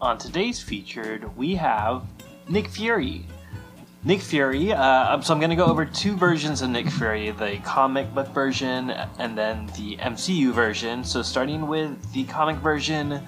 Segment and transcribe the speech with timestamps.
[0.00, 2.04] on today's featured, we have
[2.48, 3.24] Nick Fury.
[4.04, 7.58] Nick Fury, uh, so I'm going to go over two versions of Nick Fury the
[7.64, 11.02] comic book version and then the MCU version.
[11.02, 13.20] So, starting with the comic version,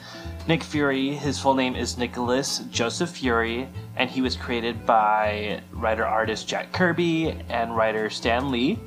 [0.46, 3.66] Nick Fury, his full name is Nicholas Joseph Fury,
[3.96, 8.78] and he was created by writer artist Jack Kirby and writer Stan Lee.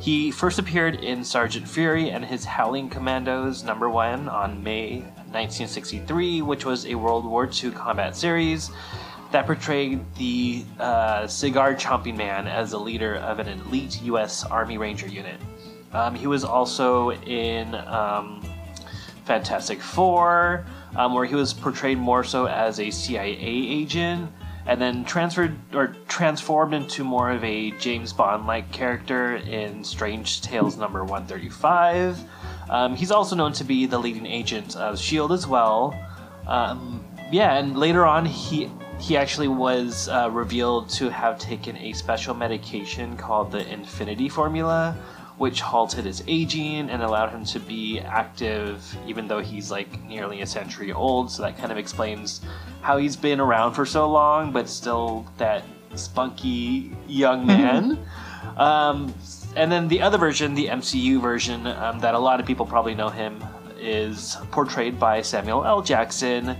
[0.00, 5.04] He first appeared in Sergeant Fury and his Howling Commandos number one on May
[5.36, 8.70] 1963, which was a World War II combat series
[9.32, 14.44] that portrayed the uh, cigar chomping man as the leader of an elite U.S.
[14.44, 15.38] Army Ranger unit.
[15.92, 18.42] Um, he was also in um,
[19.24, 20.64] Fantastic Four,
[20.96, 24.30] um, where he was portrayed more so as a CIA agent,
[24.66, 30.76] and then transferred or transformed into more of a James Bond-like character in Strange Tales
[30.76, 32.18] number 135.
[32.68, 35.98] Um, he's also known to be the leading agent of Shield as well.
[36.46, 41.92] Um, yeah, and later on he he actually was uh, revealed to have taken a
[41.92, 44.96] special medication called the Infinity Formula,
[45.36, 50.40] which halted his aging and allowed him to be active even though he's like nearly
[50.40, 51.30] a century old.
[51.30, 52.40] So that kind of explains
[52.80, 57.98] how he's been around for so long, but still that spunky young man.
[58.56, 59.12] um,
[59.56, 62.94] and then the other version, the MCU version, um, that a lot of people probably
[62.94, 63.42] know him,
[63.78, 65.82] is portrayed by Samuel L.
[65.82, 66.56] Jackson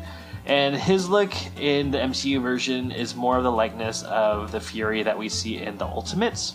[0.47, 5.03] and his look in the MCU version is more of the likeness of the Fury
[5.03, 6.55] that we see in the Ultimates.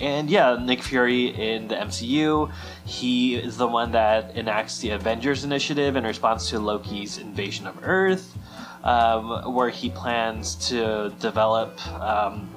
[0.00, 2.52] And yeah, Nick Fury in the MCU,
[2.84, 7.78] he is the one that enacts the Avengers Initiative in response to Loki's invasion of
[7.82, 8.36] Earth,
[8.82, 12.48] um, where he plans to develop um,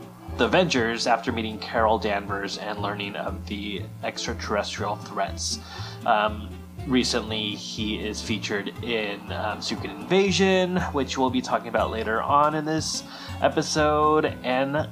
[0.42, 5.60] the Avengers after meeting Carol Danvers and learning of the extraterrestrial threats.
[6.04, 6.50] Um,
[6.88, 12.56] recently he is featured in um, Secret Invasion, which we'll be talking about later on
[12.56, 13.04] in this
[13.44, 14.36] episode.
[14.44, 14.90] And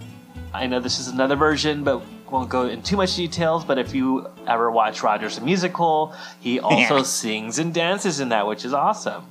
[0.54, 3.66] I know this is another version, but won't go in too much details.
[3.66, 8.46] But if you ever watch Rogers the Musical, he also sings and dances in that,
[8.46, 9.26] which is awesome.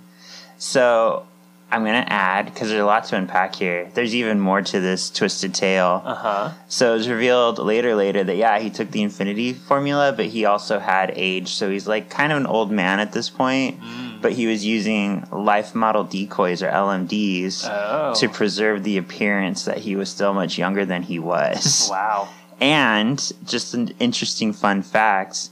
[0.56, 1.28] So
[1.70, 3.90] I'm gonna add because there's a lot to unpack here.
[3.94, 6.02] There's even more to this twisted tale.
[6.04, 6.50] Uh huh.
[6.68, 10.44] So it was revealed later, later that yeah, he took the Infinity Formula, but he
[10.46, 13.80] also had age, so he's like kind of an old man at this point.
[13.80, 14.22] Mm.
[14.22, 18.14] But he was using life model decoys or LMDs Oh.
[18.14, 21.88] to preserve the appearance that he was still much younger than he was.
[21.98, 22.28] Wow.
[22.60, 25.50] And just an interesting fun fact.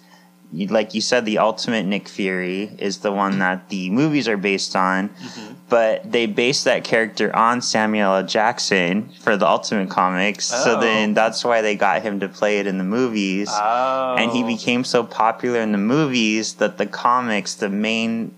[0.52, 4.74] Like you said, the ultimate Nick Fury is the one that the movies are based
[4.76, 5.52] on, Mm-hmm.
[5.68, 8.22] but they based that character on Samuel L.
[8.26, 10.46] Jackson for the Ultimate Comics.
[10.46, 10.80] So Oh.
[10.80, 13.48] then that's why they got him to play it in the movies.
[13.52, 14.14] Oh.
[14.18, 18.32] And he became so popular in the movies that the comics, the main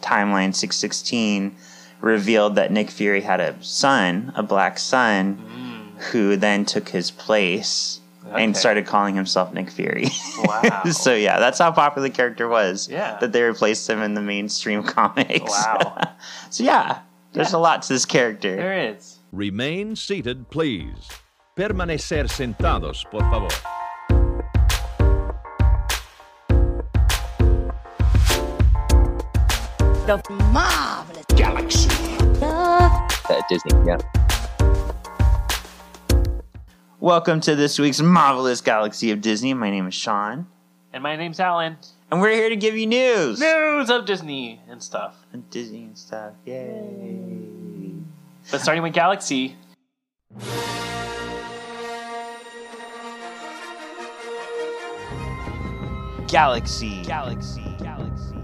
[0.00, 1.56] timeline 616,
[2.00, 5.38] revealed that Nick Fury had a son, a black son,
[6.12, 7.97] who then took his place
[8.32, 10.08] and started calling himself Nick Fury.
[10.44, 10.84] Wow.
[10.92, 12.88] so yeah, that's how popular the character was.
[12.88, 13.18] Yeah.
[13.20, 15.50] That they replaced him in the mainstream comics.
[15.50, 16.14] Wow.
[16.50, 17.00] so yeah,
[17.32, 17.58] there's Yeah.
[17.58, 18.54] a lot to this character.
[18.56, 19.16] There is.
[19.32, 21.08] Remain seated, please.
[21.56, 23.48] Permanecer sentados, por favor.
[30.06, 30.22] The
[30.52, 31.90] marvelous Galaxy.
[32.42, 33.72] at Disney.
[33.86, 33.98] Yeah.
[37.00, 39.54] Welcome to this week's marvelous galaxy of Disney.
[39.54, 40.46] My name is Sean,
[40.92, 41.76] And my name's Alan.
[42.10, 43.38] and we're here to give you news.
[43.38, 45.14] News of Disney and stuff.
[45.32, 46.32] And Disney and stuff.
[46.44, 47.94] Yay.
[48.50, 49.56] But starting with Galaxy.
[56.26, 57.02] Galaxy.
[57.04, 57.62] Galaxy.
[57.78, 58.34] Galaxy.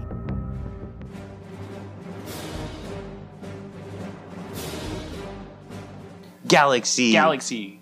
[6.47, 7.11] Galaxy.
[7.11, 7.74] Galaxy.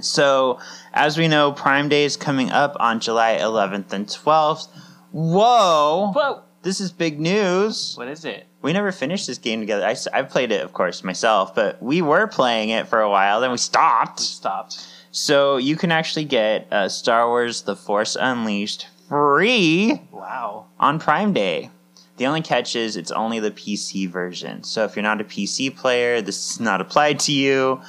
[0.00, 0.58] So,
[0.92, 4.68] as we know, Prime Day is coming up on July 11th and 12th.
[5.12, 6.12] Whoa!
[6.14, 6.42] Whoa!
[6.62, 7.94] This is big news.
[7.96, 8.46] What is it?
[8.62, 9.86] We never finished this game together.
[9.86, 13.40] I, have played it, of course, myself, but we were playing it for a while,
[13.40, 14.20] then we stopped.
[14.20, 14.86] Stopped.
[15.10, 20.66] So, you can actually get uh, Star Wars The Force Unleashed free Wow.
[20.78, 21.70] on Prime Day.
[22.18, 24.64] The only catch is it's only the PC version.
[24.64, 27.80] So, if you're not a PC player, this is not applied to you,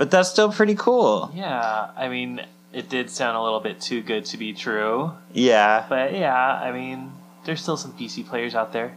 [0.00, 1.30] but that's still pretty cool.
[1.34, 2.40] Yeah, I mean,
[2.72, 5.12] it did sound a little bit too good to be true.
[5.34, 5.84] Yeah.
[5.90, 7.12] But yeah, I mean,
[7.44, 8.94] there's still some PC players out there.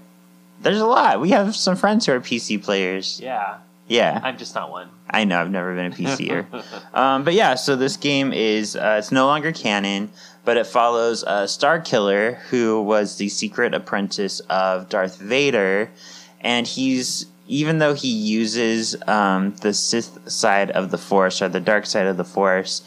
[0.62, 1.20] There's a lot.
[1.20, 3.20] We have some friends who are PC players.
[3.20, 3.58] Yeah,
[3.90, 4.88] Yeah, I'm just not one.
[5.10, 5.42] I know.
[5.42, 6.46] I've never been a PCer.
[6.94, 10.10] um, but yeah, so this game is uh, it's no longer canon,
[10.46, 15.92] but it follows uh, Starkiller, who was the secret apprentice of Darth Vader,
[16.40, 21.60] and he's even though he uses um, the Sith side of the Force or the
[21.60, 22.82] dark side of the Force,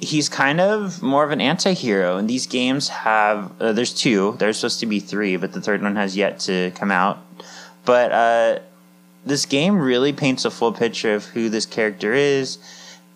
[0.00, 2.16] he's kind of more of an anti-hero.
[2.16, 4.36] And these games have uh, there's two.
[4.38, 7.18] There's supposed to be three but the third one has yet to come out.
[7.84, 8.58] But uh,
[9.24, 12.58] this game really paints a full picture of who this character is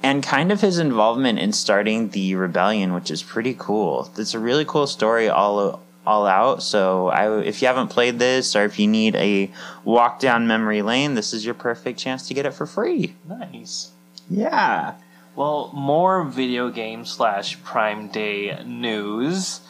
[0.02, 4.10] and kind of his involvement in starting the rebellion which is pretty cool.
[4.16, 8.56] It's a really cool story all all out so I, if you haven't played this
[8.56, 9.50] or if you need a
[9.84, 13.92] walk down memory lane this is your perfect chance to get it for free Nice.
[14.28, 14.94] yeah
[15.34, 19.60] Well, more video game slash Prime Day news.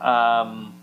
[0.00, 0.74] Um,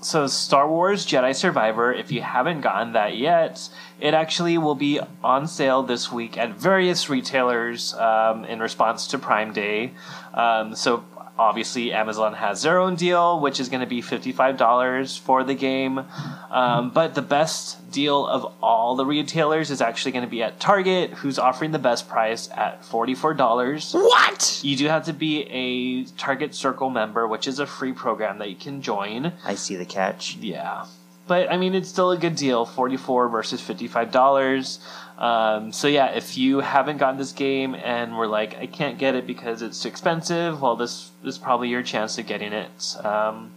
[0.00, 3.68] so, Star Wars Jedi Survivor, if you haven't gotten that yet,
[4.00, 9.18] it actually will be on sale this week at various retailers um, in response to
[9.18, 9.90] Prime Day.
[10.32, 11.04] Um, so,
[11.38, 16.04] obviously, Amazon has their own deal, which is going to be $55 for the game.
[16.50, 20.60] Um, but the best deal of all the retailers is actually going to be at
[20.60, 23.94] Target, who's offering the best price at $44.
[23.94, 28.38] what You do have to be a Target Circle member, which is a free program
[28.38, 29.32] that you can join.
[29.44, 30.86] i see the catch Yeah.
[31.26, 34.78] But I mean, it's still a good deal 44 versus $55.
[35.20, 39.14] Um, so yeah, if you haven't gotten this game and were like, I can't get
[39.14, 43.50] it because it's too expensive, well, this, is probably your chance of getting it um,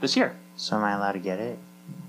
[0.00, 0.34] this year.
[0.56, 1.58] So am I allowed to get it?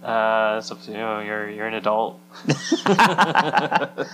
[0.03, 0.97] Uh, it's up to you.
[0.97, 2.19] You're, you're an adult.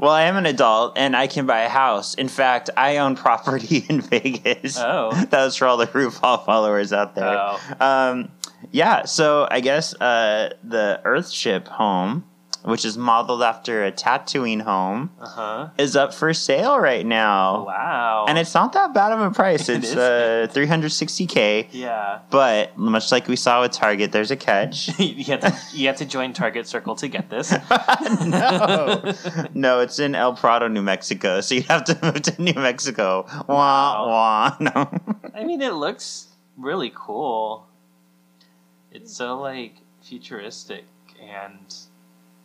[0.00, 2.14] Well, I am an adult and I can buy a house.
[2.14, 4.78] In fact, I own property in Vegas.
[4.78, 5.10] Oh.
[5.12, 7.38] that was for all the RuPaul followers out there.
[7.38, 7.60] Oh.
[7.80, 8.30] Um,
[8.72, 12.24] yeah, so I guess uh, the Earthship home,
[12.62, 15.68] which is modeled after a Tatooine home, Uh huh.
[15.78, 17.64] is up for sale right now.
[17.66, 18.26] Wow.
[18.28, 19.68] And it's not that bad of a price.
[19.68, 19.96] It's is.
[19.96, 21.68] uh, 360k.
[21.72, 22.20] yeah.
[22.30, 24.98] But much like we saw with Target, there's a catch.
[24.98, 27.50] you, have to, you have to join Target Circle to get this.
[28.26, 29.14] no,
[29.54, 31.40] no, it's in El Prado, New Mexico.
[31.40, 33.26] So you have to move to New Mexico.
[33.48, 34.56] Wah wah.
[34.60, 34.90] No.
[35.34, 37.66] I mean, it looks really cool.
[38.92, 40.84] It's so like futuristic
[41.22, 41.74] and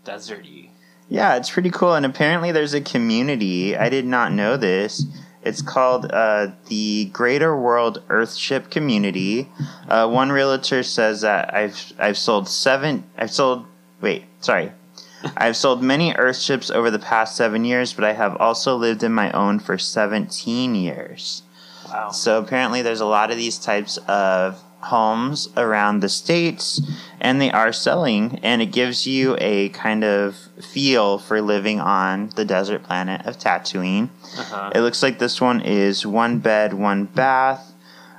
[0.06, 0.70] deserty.
[1.10, 1.94] Yeah, it's pretty cool.
[1.94, 3.76] And apparently, there's a community.
[3.78, 5.06] I did not know this.
[5.44, 9.48] It's called uh, the Greater World Earthship Community.
[9.88, 13.04] Uh, one realtor says that I've I've sold seven.
[13.16, 13.66] I've sold.
[14.02, 14.72] Wait, sorry.
[15.38, 19.14] I've sold many Earthships over the past seven years, but I have also lived in
[19.14, 21.44] my own for 17 years.
[21.90, 22.10] Wow.
[22.10, 26.82] So apparently, there's a lot of these types of homes around the states,
[27.20, 32.30] and they are selling, and it gives you a kind of feel for living on
[32.36, 34.10] the desert planet of Tatooine.
[34.38, 34.72] Uh-huh.
[34.74, 37.74] It looks like this one is one bed, one bath,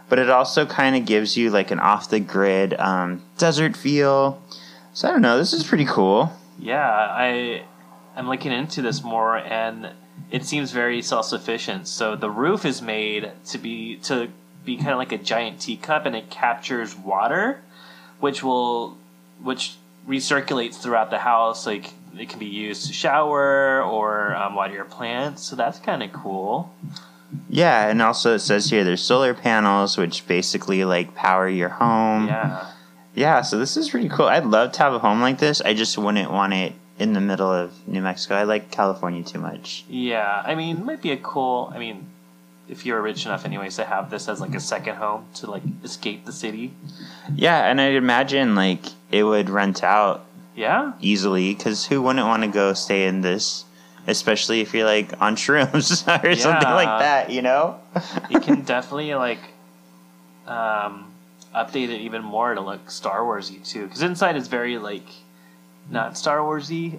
[0.08, 4.42] but it also kind of gives you like an off the grid um, desert feel.
[4.92, 5.38] So I don't know.
[5.38, 6.32] This is pretty cool.
[6.58, 7.64] Yeah, I
[8.16, 9.90] I'm looking into this more, and
[10.30, 11.86] it seems very self sufficient.
[11.86, 14.28] So the roof is made to be to
[14.66, 17.62] be kind of like a giant teacup, and it captures water,
[18.20, 18.98] which will
[19.42, 19.76] which
[20.06, 21.66] recirculates throughout the house.
[21.66, 25.42] Like it can be used to shower or um, water your plants.
[25.42, 26.74] So that's kind of cool.
[27.48, 32.26] Yeah, and also it says here there's solar panels which basically like power your home.
[32.26, 32.72] Yeah.
[33.14, 34.26] Yeah, so this is pretty cool.
[34.26, 35.62] I'd love to have a home like this.
[35.62, 38.34] I just wouldn't want it in the middle of New Mexico.
[38.34, 39.86] I like California too much.
[39.88, 41.72] Yeah, I mean, it might be a cool.
[41.74, 42.06] I mean,
[42.69, 45.63] if you're rich enough, anyways, to have this as like a second home to like
[45.85, 46.73] escape the city.
[47.35, 52.43] Yeah, and I'd imagine like it would rent out Yeah, easily because who wouldn't want
[52.43, 53.65] to go stay in this,
[54.06, 57.79] especially if you're like on shrooms or something like that, you know?
[58.31, 59.41] you can definitely like
[60.46, 61.13] um,
[61.55, 65.06] update it even more to look Star Warsy too, because inside is very like
[65.91, 66.99] not Star Warsy.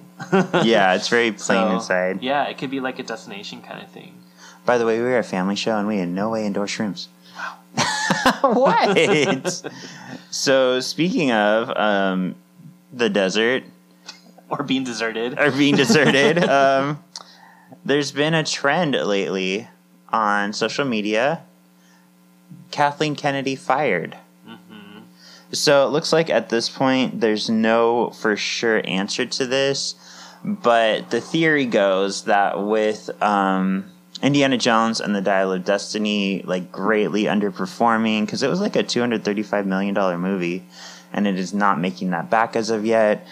[0.66, 2.22] yeah, it's very plain So, inside.
[2.24, 4.14] Yeah, it could be like a destination kind of thing.
[4.68, 7.08] By the way, we were a family show and we in no way endorse shrooms.
[7.74, 8.34] Wow.
[8.54, 9.64] what?
[10.30, 12.36] so speaking of um,
[12.92, 13.64] the desert,
[14.50, 15.40] Or being deserted.
[15.40, 16.44] are being deserted.
[16.44, 17.02] um,
[17.86, 19.70] there's been a trend lately
[20.10, 21.44] on social media.
[22.72, 24.18] Kathleen Kennedy fired.
[24.46, 25.00] hmm
[25.54, 29.96] So it looks like at this point there's no for sure answer to this,
[30.44, 33.86] but the theory goes that with um,
[34.22, 38.84] Indiana Jones and the Dial of Destiny like greatly underperforming because it was like a
[38.84, 40.64] 235 million dollar movie,
[41.14, 43.28] and it is not making that back as of yet.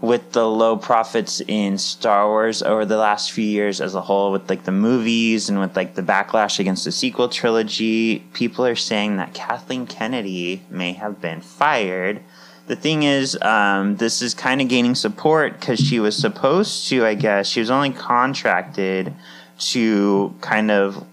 [0.00, 4.32] With the low profits in Star Wars over the last few years as a whole,
[4.32, 8.76] with like the movies and with like the backlash against the sequel trilogy, people are
[8.76, 12.22] saying that Kathleen Kennedy may have been fired
[12.70, 17.04] the thing is, um, this is kind of gaining support because she was supposed to,
[17.04, 19.12] I guess, she was only contracted
[19.60, 21.04] to kind of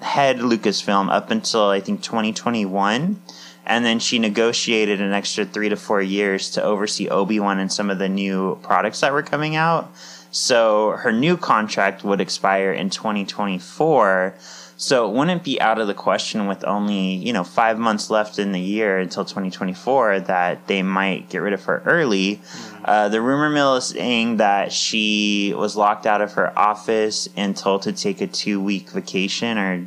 [0.00, 3.20] head Lucasfilm up until I think 2021.
[3.66, 7.72] And then she negotiated an extra three to four years to oversee Obi Wan and
[7.72, 9.90] some of the new products that were coming out.
[10.30, 14.34] So her new contract would expire in 2024.
[14.76, 18.38] So it wouldn't be out of the question with only, you know, five months left
[18.38, 22.40] in the year until 2024 that they might get rid of her early.
[22.84, 27.56] Uh, the rumor mill is saying that she was locked out of her office and
[27.56, 29.86] told to take a two week vacation or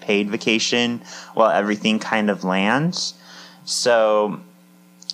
[0.00, 1.02] paid vacation
[1.34, 3.14] while everything kind of lands.
[3.64, 4.40] So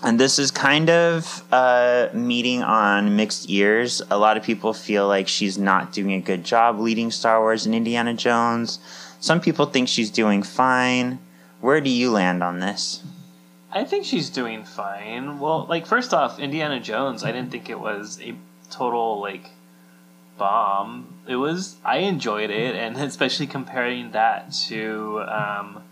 [0.06, 4.00] and this is kind of uh, meeting on mixed ears.
[4.08, 7.66] A lot of people feel like she's not doing a good job leading Star Wars
[7.66, 8.78] and Indiana Jones.
[9.18, 11.18] Some people think she's doing fine.
[11.60, 13.02] Where do you land on this?
[13.72, 15.40] I think she's doing fine.
[15.40, 18.36] Well, like first off, Indiana Jones, I didn't think it was a
[18.70, 19.50] total like
[20.38, 21.14] bomb.
[21.26, 25.82] It was I enjoyed it, and especially comparing that to um,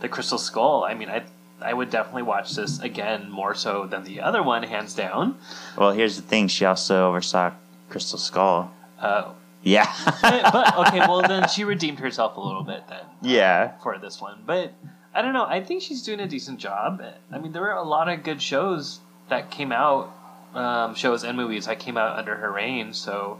[0.00, 0.84] the Crystal Skull.
[0.84, 1.22] I mean, I
[1.62, 5.36] I would definitely watch this again more so than the other one, hands down.
[5.76, 7.52] Well, here's the thing: she also oversaw
[7.88, 8.70] Crystal Skull.
[8.98, 9.90] Uh, Yeah,
[10.22, 13.04] but okay, well then she redeemed herself a little bit then.
[13.22, 13.72] yeah.
[13.82, 14.42] for this one.
[14.44, 14.72] But
[15.14, 15.44] I don't know.
[15.44, 17.02] I think she's doing a decent job.
[17.30, 20.12] I mean, there were a lot of good shows that came out,
[20.54, 22.92] um, shows and movies that came out under her reign.
[22.92, 23.38] So,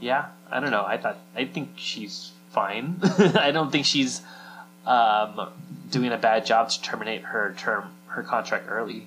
[0.00, 0.84] yeah, I don't know.
[0.84, 3.00] I thought I think she's fine.
[3.34, 4.22] I don't think she's
[4.86, 5.48] um,
[5.90, 9.06] doing a bad job to terminate her term, her contract early.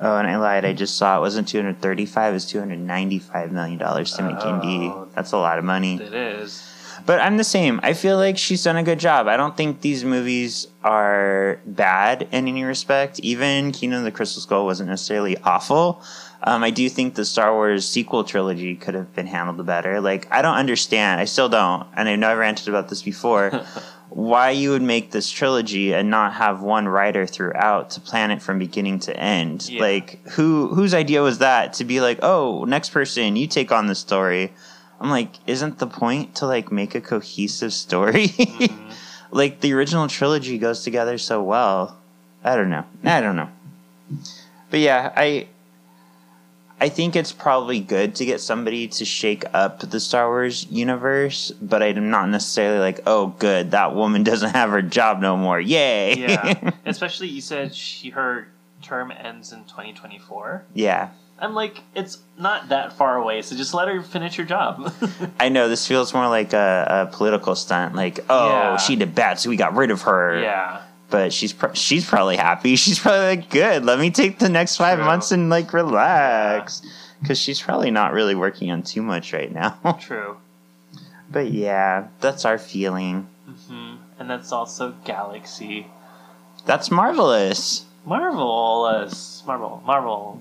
[0.00, 0.64] Oh, and I lied.
[0.66, 2.30] I just saw it wasn't 235.
[2.30, 4.50] It was 295 million dollars to make Oh.
[4.60, 4.92] Indy.
[5.14, 5.94] That's a lot of money.
[5.96, 6.68] It is.
[7.06, 7.80] But I'm the same.
[7.82, 9.26] I feel like she's done a good job.
[9.26, 13.18] I don't think these movies are bad in any respect.
[13.20, 16.02] Even Kingdom of the Crystal Skull wasn't necessarily awful.
[16.44, 20.00] Um, I do think the Star Wars sequel trilogy could have been handled better.
[20.00, 21.20] Like, I don't understand.
[21.20, 21.86] I still don't.
[21.96, 23.64] And I've never ranted about this before.
[24.14, 28.42] why you would make this trilogy and not have one writer throughout to plan it
[28.42, 29.68] from beginning to end.
[29.68, 29.80] Yeah.
[29.80, 33.86] Like who whose idea was that to be like, "Oh, next person, you take on
[33.86, 34.52] the story."
[35.00, 38.28] I'm like, isn't the point to like make a cohesive story?
[38.52, 38.92] Mm-hmm.
[39.36, 41.96] like the original trilogy goes together so well.
[42.44, 42.84] I don't know.
[43.02, 43.48] I don't know.
[44.70, 45.48] But yeah, I
[46.82, 51.52] I think it's probably good to get somebody to shake up the Star Wars universe,
[51.62, 55.60] but I'm not necessarily like, oh, good, that woman doesn't have her job no more.
[55.60, 56.16] Yay!
[56.18, 56.72] Yeah.
[56.84, 58.48] Especially you said she her
[58.82, 60.64] term ends in 2024.
[60.74, 61.10] yeah.
[61.38, 64.92] I'm like, it's not that far away, so just let her finish her job.
[65.40, 67.96] I know this feels more like a, a political stunt.
[67.96, 68.76] Like, oh, Yeah.
[68.76, 70.40] she did bad, so we got rid of her.
[70.40, 70.82] yeah.
[71.12, 72.74] But she's pro- she's probably happy.
[72.82, 73.84] She's probably like, good.
[73.84, 75.04] Let me take the next five True.
[75.06, 76.80] months and like relax,
[77.20, 79.76] because she's probably not really working on too much right now.
[80.00, 80.38] True.
[81.30, 83.28] but yeah, that's our feeling.
[83.46, 85.86] hmm And that's also Galaxy.
[86.64, 87.84] That's marvelous.
[88.06, 89.42] Marvelous.
[89.46, 89.82] Marvel.
[89.84, 90.40] Marvel.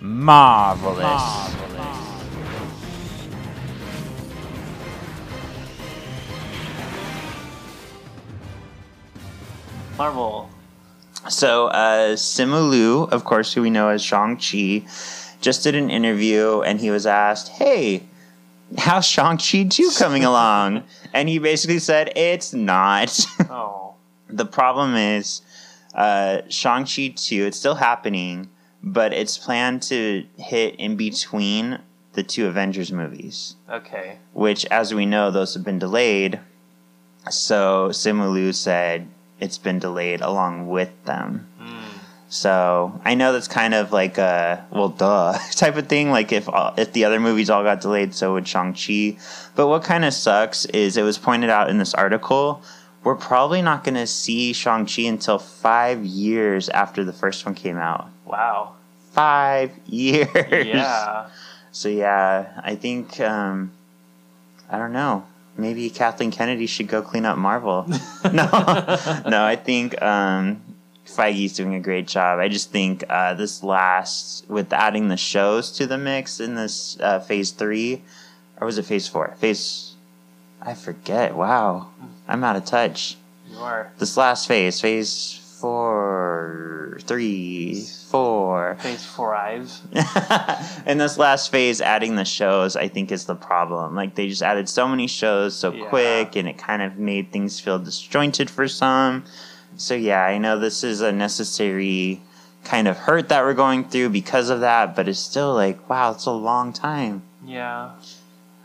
[0.00, 1.57] Marvelous.
[9.98, 10.48] Marvel.
[11.28, 14.86] So, uh, Simu Liu, of course, who we know as Shang-Chi,
[15.40, 18.04] just did an interview and he was asked, Hey,
[18.78, 20.84] how's Shang-Chi 2 coming along?
[21.12, 23.18] And he basically said, It's not.
[23.50, 23.94] Oh.
[24.28, 25.40] the problem is,
[25.94, 28.48] uh, Shang-Chi 2, it's still happening,
[28.82, 31.80] but it's planned to hit in between
[32.12, 34.18] the two Avengers movies Okay.
[34.32, 36.38] which, as we know, those have been delayed.
[37.30, 39.08] So Simu Liu said
[39.40, 41.46] it's been delayed along with them.
[41.60, 41.78] Mm.
[42.28, 46.10] So I know that's kind of like a well, duh type of thing.
[46.10, 49.16] Like if all, if the other movies all got delayed, so would Shang Chi.
[49.54, 52.62] But what kind of sucks is it was pointed out in this article.
[53.04, 57.54] We're probably not going to see Shang Chi until five years after the first one
[57.54, 58.10] came out.
[58.26, 58.74] Wow.
[59.12, 60.66] Five years.
[60.66, 61.28] Yeah.
[61.70, 63.70] So yeah, I think um,
[64.68, 65.24] I don't know.
[65.58, 67.84] Maybe Kathleen Kennedy should go clean up Marvel.
[68.24, 68.32] no,
[69.26, 70.62] no, I think um,
[71.04, 72.38] Feige's doing a great job.
[72.38, 76.96] I just think uh, this last with adding the shows to the mix in this
[77.00, 78.02] uh, phase three,
[78.60, 79.34] or was it phase four?
[79.38, 79.94] Phase,
[80.62, 81.34] I forget.
[81.34, 81.88] Wow,
[82.28, 83.16] I'm out of touch.
[83.50, 83.90] You are.
[83.98, 88.76] This last phase, phase four, three, four.
[88.80, 89.70] Phase five.
[90.86, 93.94] and this last phase, adding the shows, I think is the problem.
[93.94, 95.86] Like they just added so many shows so Yeah.
[95.86, 99.24] quick, and it kind of made things feel disjointed for some.
[99.76, 102.20] So yeah, I know this is a necessary
[102.64, 106.12] kind of hurt that we're going through because of that, but it's still like, wow,
[106.12, 107.22] it's a long time.
[107.44, 107.90] Yeah.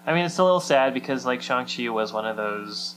[0.06, 2.96] I mean, it's a little sad because like Shang Chi was one of those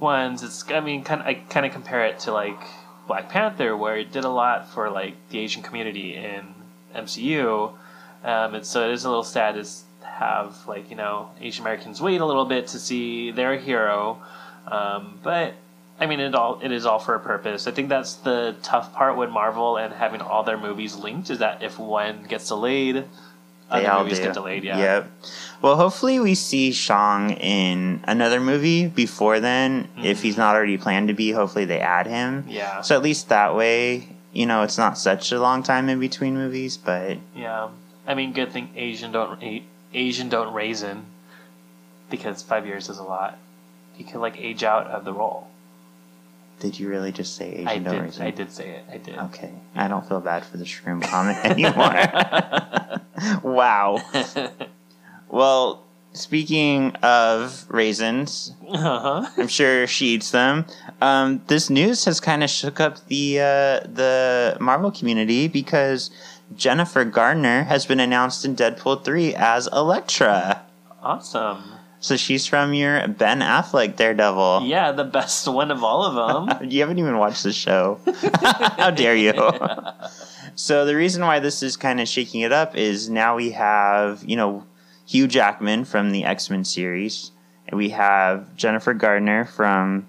[0.00, 0.42] ones.
[0.42, 2.60] It's I mean, kind of, I kind of compare it to like
[3.06, 6.54] Black Panther, where it did a lot for like the Asian community in
[6.94, 7.72] MCU,
[8.24, 12.00] um, and so it is a little sad to have like you know Asian Americans
[12.00, 14.18] wait a little bit to see their hero,
[14.68, 15.54] um, but.
[15.96, 17.68] I mean, it all it is all for a purpose.
[17.68, 21.38] I think that's the tough part with Marvel and having all their movies linked is
[21.38, 23.04] that if one gets delayed,
[23.72, 24.10] They all do.
[24.14, 24.64] get delayed.
[24.64, 24.78] Yeah.
[24.78, 25.10] Yep.
[25.62, 29.88] Well, hopefully we see Shang in another movie before then.
[30.02, 32.42] If he's not already planned to be, hopefully they add him.
[32.42, 32.50] Mm-hmm.
[32.50, 32.80] Yeah.
[32.82, 36.34] So at least that way, you know, it's not such a long time in between
[36.34, 36.76] movies.
[36.76, 37.68] But Yeah,
[38.06, 39.62] I mean, good thing Asian don't
[39.94, 41.06] Asian don't raisin
[42.10, 43.38] because five years is a lot.
[43.96, 45.48] You could like age out of the role.
[46.60, 48.20] Did you really just say Asian I did.
[48.20, 48.84] I did say it.
[48.90, 49.18] I did.
[49.18, 53.42] Okay, I don't feel bad for the shroom comment anymore.
[53.52, 54.00] wow.
[55.28, 55.82] Well,
[56.12, 59.28] speaking of raisins, uh-huh.
[59.36, 60.64] I'm sure she eats them.
[61.00, 66.10] Um, this news has kind of shook up the uh, the Marvel community because
[66.54, 70.62] Jennifer Garner has been announced in Deadpool three as Elektra.
[71.02, 71.73] Awesome.
[72.04, 74.64] So she's from your Ben Affleck Daredevil.
[74.66, 76.68] Yeah, the best one of all of them.
[76.70, 77.98] You haven't even watched the show.
[78.76, 79.32] How dare you?
[80.54, 84.22] so the reason why this is kind of shaking it up is now we have,
[84.22, 84.66] you know,
[85.06, 87.30] Hugh Jackman from the X-Men series,
[87.68, 90.06] and we have Jennifer Garner from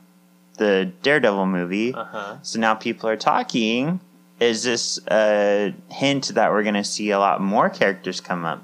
[0.58, 1.94] the Daredevil movie.
[1.94, 2.40] uh-huh.
[2.42, 4.02] So now people are talking.
[4.42, 8.62] Is this a hint that we're going to see a lot more characters come up?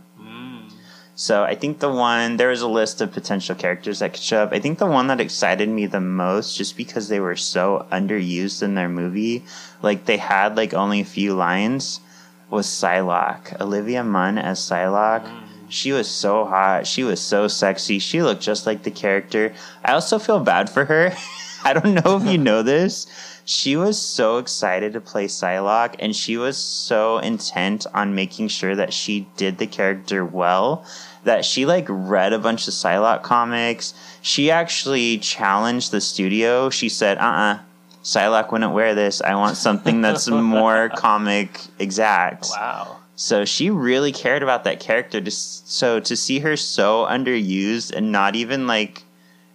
[1.22, 1.26] Mm.
[1.26, 4.44] So I think the one there was a list of potential characters that could show
[4.44, 4.54] up.
[4.54, 8.64] I think the one that excited me the most, just because they were so underused
[8.64, 9.44] in their movie,
[9.82, 12.02] like they had like only a few lines,
[12.50, 13.60] was Psylocke.
[13.62, 15.30] Olivia Munn as Psylocke.
[15.70, 16.86] She was so hot.
[16.86, 18.00] She was so sexy.
[18.00, 19.54] She looked just like the character.
[19.86, 21.14] I also feel bad for her.
[21.64, 23.08] I don't know if you know this.
[23.52, 28.78] She was so excited to play Psylocke, and she was so intent on making sure
[28.78, 30.86] that she did the character well
[31.26, 33.94] that she like read a bunch of Psylocke comics.
[34.22, 36.70] She actually challenged the studio.
[36.70, 37.60] She said, "Uh, uh
[38.06, 39.20] Psylocke wouldn't wear this.
[39.22, 43.00] I want something that's more comic exact." Wow.
[43.18, 45.20] So she really cared about that character.
[45.20, 49.04] Just so to see her so underused and not even like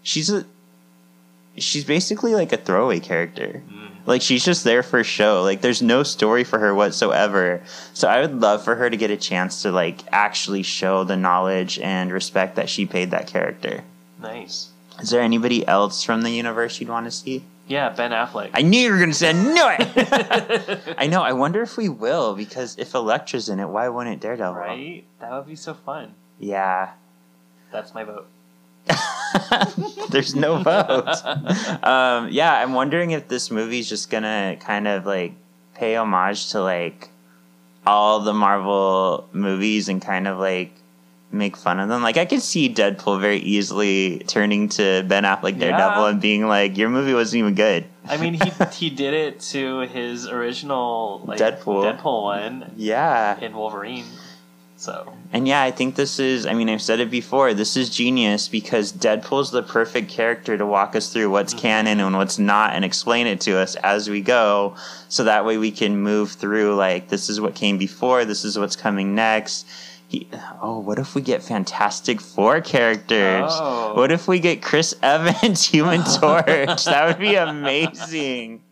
[0.03, 0.45] she's a
[1.57, 3.63] she's basically like a throwaway character.
[4.07, 5.43] Like she's just there for show.
[5.43, 7.63] Like there's no story for her whatsoever.
[7.93, 11.17] So I would love for her to get a chance to like actually show the
[11.17, 13.83] knowledge and respect that she paid that character.
[14.23, 14.71] Nice.
[15.01, 17.45] Is there anybody else from the universe you'd want to see?
[17.69, 18.51] Yeah, Ben Affleck.
[18.55, 20.95] I knew you were gonna say I knew it.
[20.99, 21.23] I know.
[21.23, 24.55] I wonder if we will because if Elektra's in it, why wouldn't Daredevil?
[24.55, 25.05] right?
[25.21, 26.15] That would be so fun.
[26.39, 26.91] Yeah.
[27.73, 28.29] That's my vote.
[30.11, 31.09] There's no vote.
[31.85, 35.33] um, yeah, I'm wondering if this movie's just gonna kind of like
[35.75, 37.09] pay homage to like
[37.87, 40.73] all the Marvel movies and kind of like
[41.33, 42.03] make fun of them.
[42.03, 46.09] Like I could see Deadpool very easily turning to Ben Affleck Daredevil Yeah.
[46.11, 49.81] and being like, "Your movie wasn't even good." I mean, he he did it to
[49.81, 51.85] his original like Deadpool.
[51.99, 53.39] Deadpool one Yeah.
[53.41, 54.07] in Wolverine.
[54.77, 57.89] So And yeah, I think this is, I mean, I've said it before, this is
[57.89, 61.63] genius because Deadpool's the perfect character to walk us through what's mm-hmm.
[61.63, 64.77] canon and what's not and explain it to us as we go.
[65.09, 68.59] So that way we can move through, like, this is what came before, this is
[68.59, 69.67] what's coming next.
[70.09, 70.29] He,
[70.63, 73.51] oh, what if we get Fantastic Four characters?
[73.55, 73.95] Oh.
[73.95, 76.85] What if we get Chris Evans, Human Torch?
[76.85, 78.63] that would be amazing.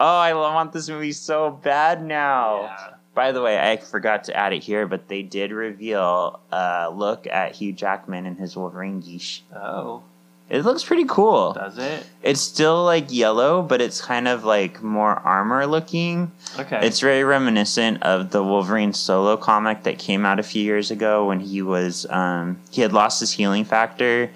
[0.00, 2.62] Oh, I want this movie so bad now.
[2.62, 2.91] yeah.
[3.14, 7.26] By the way, I forgot to add it here, but they did reveal a look
[7.26, 9.40] at Hugh Jackman and his Wolverine geesh.
[9.54, 10.02] Oh,
[10.48, 11.52] It looks pretty cool.
[11.52, 12.06] does it?
[12.22, 16.32] It's still like yellow, but it's kind of like more armor looking.
[16.58, 16.86] Okay.
[16.86, 21.26] It's very reminiscent of the Wolverine solo comic that came out a few years ago
[21.26, 24.30] when he was um, he had lost his healing factor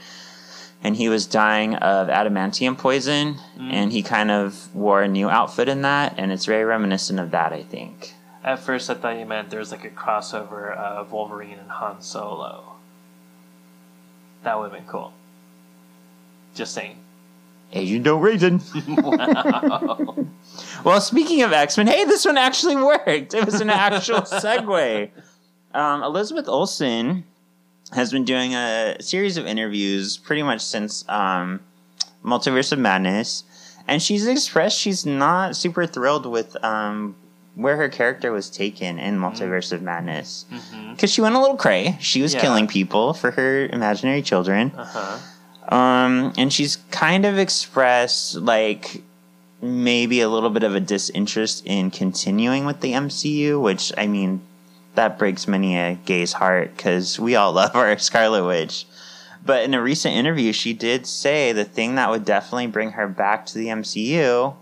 [0.85, 5.69] and he was dying of adamantium poison and he kind of wore a new outfit
[5.69, 8.12] in that and it's very reminiscent of that I think.
[8.46, 12.74] At first, I thought you meant there's like a crossover of Wolverine and Han Solo.
[14.44, 15.12] That would have been cool.
[16.54, 16.96] Just saying.
[17.72, 18.61] Asian don't raisin.
[20.85, 23.35] Well, speaking of X Men, hey, this one actually worked.
[23.35, 25.11] It was an actual segue.
[25.74, 27.24] Um, Elizabeth Olsen
[27.92, 31.61] has been doing a series of interviews pretty much since um,
[32.24, 33.42] Multiverse of Madness,
[33.88, 37.16] and she's expressed she's not super thrilled with um,
[37.57, 40.45] where her character was taken in Multiverse of Madness
[40.90, 41.97] because she went a little cray.
[42.01, 42.40] She was Yeah.
[42.42, 44.73] killing people for her imaginary children.
[44.77, 45.75] Uh-huh.
[45.75, 49.03] Um, and she's kind of expressed like
[49.62, 54.42] maybe a little bit of a disinterest in continuing with the MCU, which I mean,
[54.95, 58.87] that breaks many a gay's heart because we all love our Scarlet Witch.
[59.45, 63.09] But in a recent interview, she did say the thing that would definitely bring her
[63.09, 64.55] back to the MCU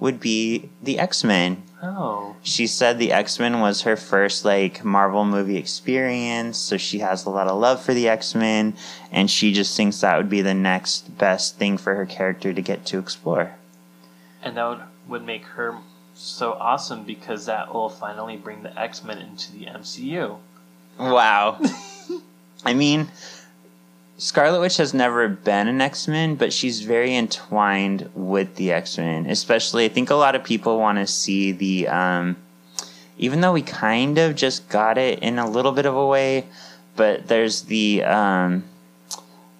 [0.00, 2.34] would be the X Men Oh.
[2.42, 7.30] she said the X-Men was her first like Marvel movie experience, so she has a
[7.30, 8.74] lot of love for the X-Men
[9.12, 12.62] and she just thinks that would be the next best thing for her character to
[12.62, 13.54] get to explore.
[14.42, 15.76] And that would, would make her
[16.14, 20.38] so awesome because that will finally bring the X Men into the MCU.
[20.98, 21.60] Wow.
[22.64, 23.08] I mean,
[24.16, 28.96] Scarlet Witch has never been an X Men, but she's very entwined with the X
[28.96, 29.26] Men.
[29.26, 31.88] Especially, I think a lot of people want to see the.
[31.88, 32.36] Um,
[33.18, 36.46] even though we kind of just got it in a little bit of a way,
[36.96, 38.64] but there's the um,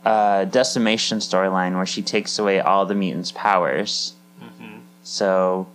[0.05, 4.15] uh, decimation storyline where she takes away all the mutants' powers.
[4.41, 5.69] hmm So,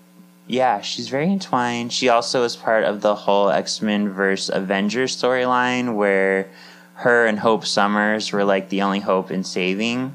[0.48, 1.94] yeah, she's very entwined.
[1.94, 6.50] She also is part of the whole X Men verse Avengers storyline where
[7.00, 10.14] her and Hope Summers were like the only hope in saving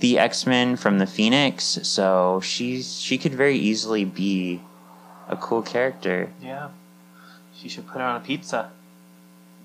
[0.00, 1.78] the X Men from the Phoenix.
[1.82, 4.62] So she's she could very easily be
[5.28, 6.30] a cool character.
[6.42, 6.68] Yeah.
[7.54, 8.70] She should put it on a pizza.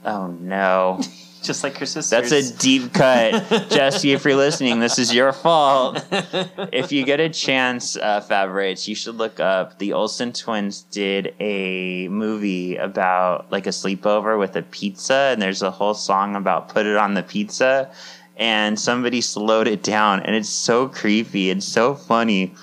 [0.04, 1.02] Oh no.
[1.42, 2.10] Just like your sisters.
[2.10, 3.48] That's a deep cut.
[3.70, 6.06] Jesse, if you're listening, this is your fault.
[6.12, 9.80] if you get a chance, uh, Favorites, you should look up.
[9.80, 15.62] The Olsen twins did a movie about like a sleepover with a pizza, and there's
[15.62, 17.90] a whole song about put it on the pizza.
[18.38, 22.54] And somebody slowed it down, and it's so creepy and so funny.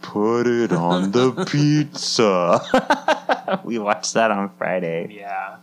[0.00, 2.60] Put it on the pizza.
[3.64, 5.08] we watched that on Friday.
[5.18, 5.56] yeah.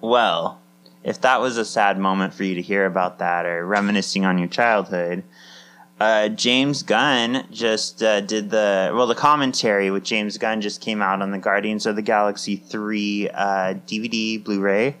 [0.00, 0.60] Well,
[1.06, 4.38] if that was a sad moment for you to hear about that or reminiscing on
[4.38, 5.22] your childhood,
[6.00, 11.00] uh, James Gunn just uh, did the well, the commentary with James Gunn just came
[11.00, 13.34] out on the Guardians of the Galaxy 3 uh,
[13.86, 14.96] DVD Blu ray.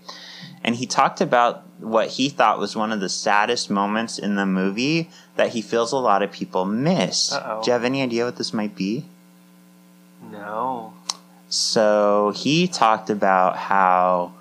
[0.62, 4.46] And he talked about what he thought was one of the saddest moments in the
[4.46, 7.32] movie that he feels a lot of people miss.
[7.32, 7.62] Uh-oh.
[7.62, 9.04] Do you have any idea what this might be?
[10.30, 10.94] No.
[11.48, 14.32] So he talked about how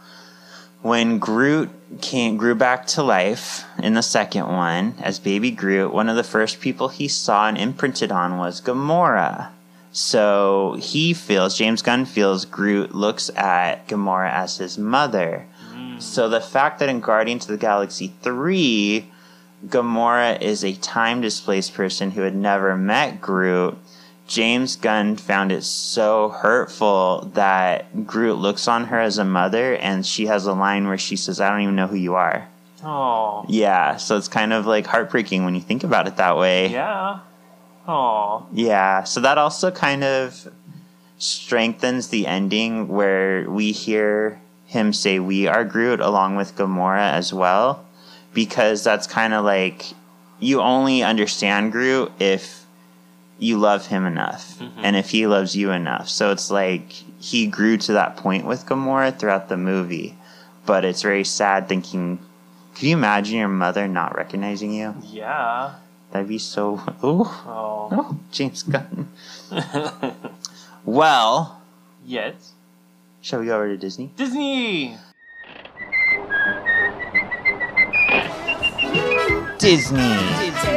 [0.86, 6.08] when Groot came grew back to life in the second one as baby Groot, one
[6.10, 9.50] of the first people he saw and imprinted on was Gamora.
[9.92, 15.48] So he feels James Gunn feels Groot looks at Gamora as his mother.
[15.74, 16.00] Mm.
[16.00, 19.12] So the fact that in Guardians of the Galaxy 3
[19.66, 23.76] Gamora is a time displaced person who had never met Groot
[24.28, 30.06] James Gunn found it so hurtful that Groot looks on her as a mother and
[30.06, 32.48] she has a line where she says, I don't even know who you are.
[32.84, 33.46] Oh.
[33.48, 36.68] Yeah, so it's kind of like heartbreaking when you think about it that way.
[36.68, 37.20] Yeah.
[37.88, 38.48] Oh.
[38.52, 40.48] Yeah, so that also kind of
[41.18, 47.32] strengthens the ending where we hear him say, We are Groot along with Gamora as
[47.32, 47.86] well,
[48.34, 49.94] because that's kind of like
[50.40, 52.65] you only understand Groot if
[53.38, 54.80] you love him enough mm-hmm.
[54.84, 56.10] and if he loves you enough.
[56.10, 60.16] So it's like he grew to that point with Gamora throughout the movie,
[60.66, 62.20] but it's very sad thinking.
[62.76, 64.96] Can you imagine your mother not recognizing you?
[65.04, 65.76] Yeah.
[66.12, 66.74] That'd be so.
[67.04, 67.24] Ooh.
[67.26, 67.90] Oh.
[67.92, 69.10] Oh, James Gunn.
[70.86, 71.62] Well,
[72.06, 72.36] Yet.
[73.22, 74.12] shall we go over to Disney?
[74.16, 74.96] Disney!
[79.58, 80.75] Disney.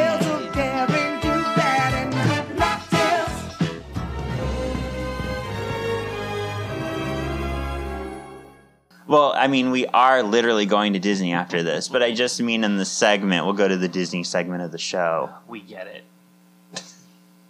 [9.08, 12.62] Well, I mean, we are literally going to Disney after this, but I just mean
[12.62, 16.04] in the segment, we'll go to the Disney segment of the show We get it.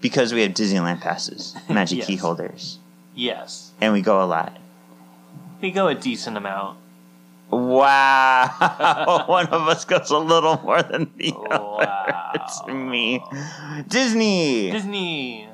[0.00, 2.06] because we have Disneyland passes, magic Yes.
[2.06, 2.78] key holders,
[3.14, 3.72] Yes.
[3.80, 4.56] and we go a lot.
[5.60, 6.78] We go a decent amount.
[7.50, 12.14] Wow, one of us goes a little more than the other.
[12.34, 13.24] It's me.
[13.88, 14.70] Disney.
[14.70, 15.48] Disney.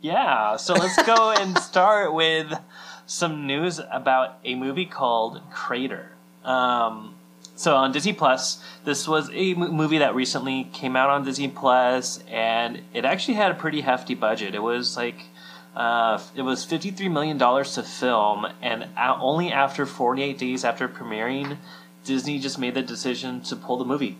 [0.00, 2.52] Yeah, so let's go and start with
[3.12, 6.12] some news about a movie called Crater.
[6.44, 7.14] Um,
[7.54, 12.24] So on Disney Plus, this was a movie that recently came out on Disney Plus,
[12.30, 14.54] and it actually had a pretty hefty budget.
[14.54, 15.26] It was like
[15.76, 20.64] uh, it was fifty three million dollars to film, and only after forty eight days
[20.64, 21.58] after premiering,
[22.04, 24.16] Disney just made the decision to pull the movie.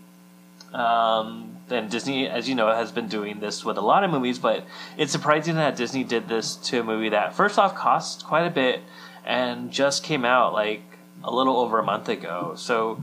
[0.71, 4.39] Um, and Disney, as you know, has been doing this with a lot of movies,
[4.39, 4.65] but
[4.97, 8.49] it's surprising that Disney did this to a movie that, first off, cost quite a
[8.49, 8.81] bit
[9.25, 10.81] and just came out like
[11.23, 12.53] a little over a month ago.
[12.55, 13.01] So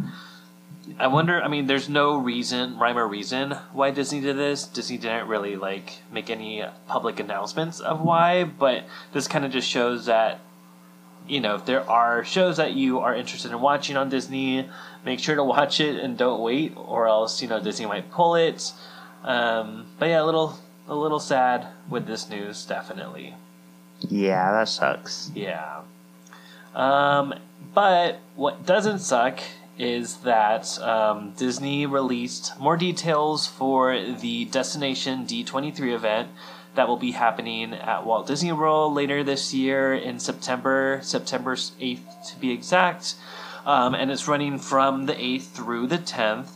[0.99, 1.41] I wonder.
[1.41, 4.67] I mean, there's no reason, rhyme or reason, why Disney did this.
[4.67, 9.69] Disney didn't really like make any public announcements of why, but this kind of just
[9.69, 10.41] shows that
[11.29, 14.69] you know if there are shows that you are interested in watching on Disney,
[15.05, 18.35] make sure to watch it and don't wait, or else you know Disney might pull
[18.35, 18.73] it.
[19.25, 23.35] Um, but yeah, a little a little sad with this news, definitely.
[24.09, 25.31] Yeah, that sucks.
[25.35, 25.83] Yeah.
[26.75, 27.35] Um,
[27.75, 29.41] but what doesn't suck
[29.79, 36.29] is that um, Disney released more details for the Destination D23 event
[36.75, 42.31] that will be happening at Walt Disney World later this year in September, September 8th
[42.31, 43.15] to be exact.
[43.67, 46.49] Um, and it's running from the 8th through the 10th.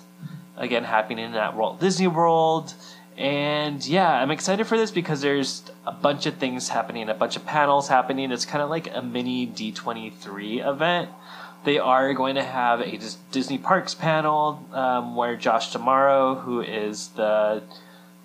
[0.57, 2.75] Again, happening at Walt Disney World.
[3.17, 7.37] And yeah, I'm excited for this because there's a bunch of things happening, a bunch
[7.37, 8.31] of panels happening.
[8.33, 11.11] It's kind of like a mini D23 event.
[11.65, 13.01] They are going to have a
[13.31, 17.63] Disney Parks panel um, where Josh D'Amaro, who is the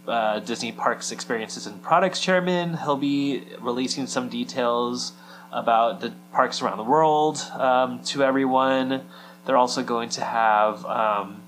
[0.07, 5.13] uh, Disney Parks Experiences and Products chairman, he'll be releasing some details
[5.51, 9.01] about the parks around the world um, to everyone.
[9.45, 11.41] They're also going to have um,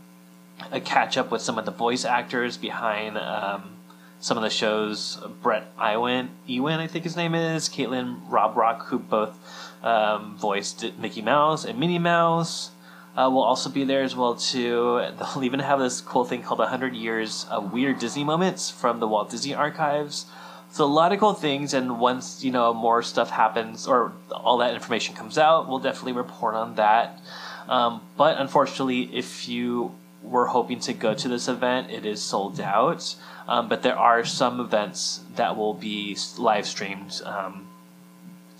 [0.71, 3.77] a catch up with some of the voice actors behind um,
[4.19, 5.21] some of the shows.
[5.41, 9.37] Bret Iwan, Iwan, I think his name is, Kaitlyn Robrock, who both
[9.83, 12.71] um, voiced Mickey Mouse and Minnie Mouse.
[13.15, 15.05] Uh, will also be there as well too.
[15.19, 19.07] They'll even have this cool thing called 100 Years of Weird Disney Moments from the
[19.07, 20.25] Walt Disney Archives.
[20.71, 24.59] So a lot of cool things, and once you know more stuff happens or all
[24.59, 27.19] that information comes out, we'll definitely report on that.
[27.67, 29.93] Um, but unfortunately, if you
[30.23, 33.15] were hoping to go to this event, it is sold out.
[33.47, 37.67] Um, but there are some events that will be live streamed um,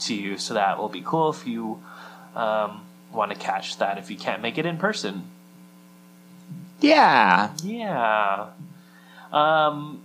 [0.01, 1.81] to you, so that will be cool if you
[2.35, 2.81] um,
[3.13, 5.23] want to catch that if you can't make it in person.
[6.79, 7.51] Yeah.
[7.63, 8.47] Yeah.
[9.31, 10.01] Um,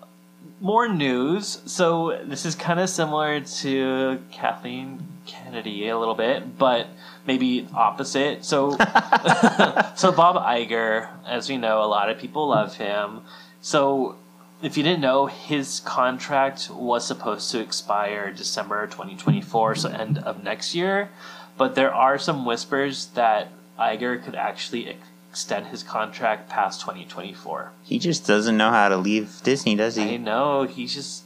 [0.60, 1.60] more news.
[1.66, 6.86] So this is kind of similar to Kathleen Kennedy a little bit, but
[7.26, 8.44] maybe opposite.
[8.44, 8.70] So,
[9.96, 13.22] so Bob Iger, as we know, a lot of people love him.
[13.60, 14.16] So,
[14.62, 20.42] if you didn't know, his contract was supposed to expire December 2024, so end of
[20.42, 21.10] next year.
[21.56, 24.98] But there are some whispers that Iger could actually ex-
[25.30, 27.70] extend his contract past 2024.
[27.84, 30.18] He just doesn't know how to leave Disney, does I he?
[30.18, 31.24] know he's just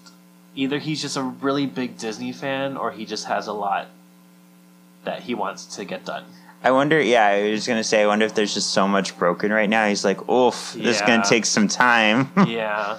[0.57, 3.87] either he's just a really big Disney fan or he just has a lot
[5.05, 6.25] that he wants to get done.
[6.65, 7.01] I wonder.
[7.01, 8.03] Yeah, I was gonna say.
[8.03, 9.87] I wonder if there's just so much broken right now.
[9.89, 12.99] He's like, "Oof, this is gonna take some time." yeah.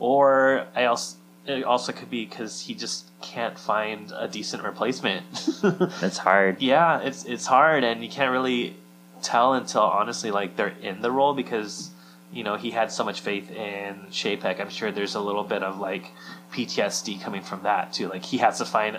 [0.00, 5.24] Or I also it also could be because he just can't find a decent replacement.
[5.62, 6.60] That's hard.
[6.60, 8.76] yeah, it's it's hard, and you can't really
[9.22, 11.90] tell until honestly like they're in the role because
[12.32, 14.60] you know he had so much faith in Chapek.
[14.60, 16.06] I'm sure there's a little bit of like
[16.52, 18.08] PTSD coming from that too.
[18.08, 18.98] Like he has to find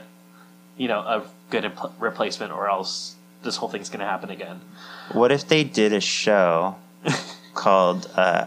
[0.78, 4.62] you know a good impl- replacement, or else this whole thing's gonna happen again.
[5.14, 6.76] What if they did a show
[7.56, 8.46] called uh,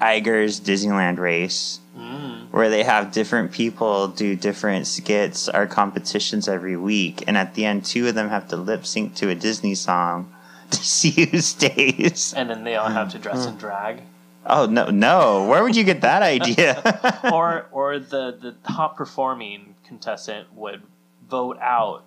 [0.00, 2.11] Iger's Disneyland Race, Mm.
[2.52, 7.64] Where they have different people do different skits or competitions every week, and at the
[7.64, 10.32] end, two of them have to lip sync to a Disney song
[10.70, 12.34] to see who stays.
[12.34, 13.58] And then they all have to dress in hmm.
[13.58, 14.02] drag.
[14.44, 15.46] Oh no, no!
[15.48, 17.22] Where would you get that idea?
[17.32, 20.82] or or the the top performing contestant would
[21.28, 22.04] vote out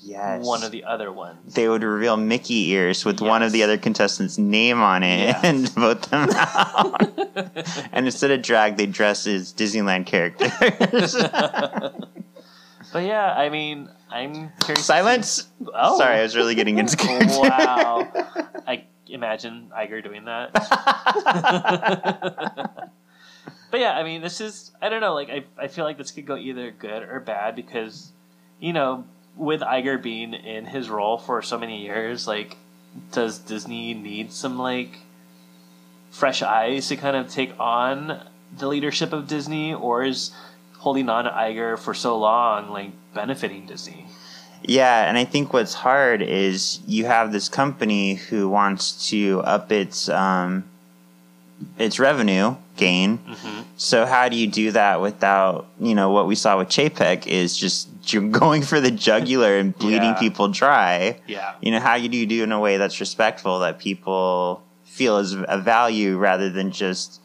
[0.00, 1.54] yes, one of the other ones.
[1.54, 5.44] they would reveal Mickey ears with one of the other contestants' name on it Yes.
[5.44, 7.02] and vote them out.
[7.92, 11.16] and instead of drag, they dress as Disneyland characters.
[12.92, 14.86] But yeah, I mean, I'm curious.
[14.86, 15.48] Silence.
[15.74, 17.26] Oh, Sorry, I was really getting into it.
[17.42, 18.08] wow.
[18.66, 20.52] I imagine Iger doing that.
[23.70, 25.14] but yeah, I mean, this is I don't know.
[25.14, 28.12] Like, I I feel like this could go either good or bad because,
[28.60, 29.04] you know,
[29.36, 32.56] with Iger being in his role for so many years, like,
[33.12, 34.98] does Disney need some like
[36.10, 38.22] fresh eyes to kind of take on
[38.56, 40.30] the leadership of Disney, or is
[40.78, 44.06] holding on to Iger for so long like benefiting Disney?
[44.62, 49.70] Yeah, and I think what's hard is you have this company who wants to up
[49.70, 50.64] its um,
[51.78, 53.18] its revenue gain.
[53.18, 53.62] Mm-hmm.
[53.76, 57.56] So how do you do that without you know what we saw with Chapek is
[57.56, 60.18] just you're going for the jugular and bleeding Yeah.
[60.18, 61.20] people dry.
[61.26, 61.54] Yeah.
[61.60, 65.18] You know how do you do it in a way that's respectful that people feel
[65.18, 67.20] is a value rather than just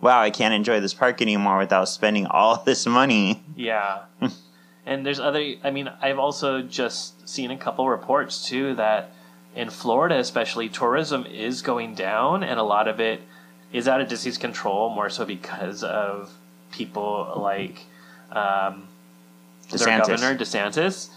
[0.00, 3.42] wow I can't enjoy this park anymore without spending all this money.
[3.56, 4.02] Yeah.
[4.86, 9.12] and there's other I mean, I've also just seen a couple reports too that
[9.54, 13.22] in Florida especially tourism is going down and a lot of it
[13.72, 16.32] is out of Disney's control more so because of
[16.70, 17.80] people like
[18.32, 18.88] um
[19.70, 21.08] their governor DeSantis.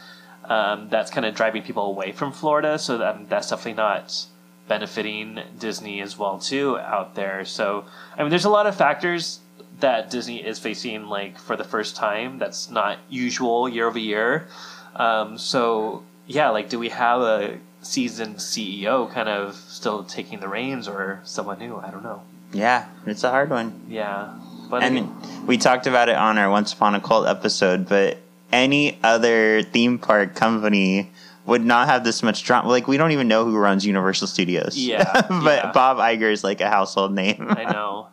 [0.46, 4.26] Um, that's kind of driving people away from Florida, so that, that's definitely not
[4.68, 7.46] benefiting Disney as well too out there.
[7.46, 7.86] So
[8.18, 9.40] I mean, there's a lot of factors
[9.80, 12.40] that Disney is facing like for the first time.
[12.40, 14.48] That's not usual year over year.
[14.96, 20.48] Um, so yeah, like, do we have a seasoned CEO kind of still taking the
[20.48, 21.78] reins, or someone new?
[21.78, 22.22] I don't know.
[22.52, 23.86] Yeah, it's a hard one.
[23.88, 24.34] Yeah,
[24.70, 27.88] but I And mean, we talked about it on our Once Upon a Cult episode,
[27.88, 28.18] but
[28.52, 31.12] any other theme park company
[31.46, 32.68] would not have this much drama.
[32.70, 34.78] Like we don't even know who runs Universal Studios.
[34.78, 35.72] Yeah, but yeah.
[35.72, 37.48] Bob Iger is like a household name.
[37.50, 38.08] I know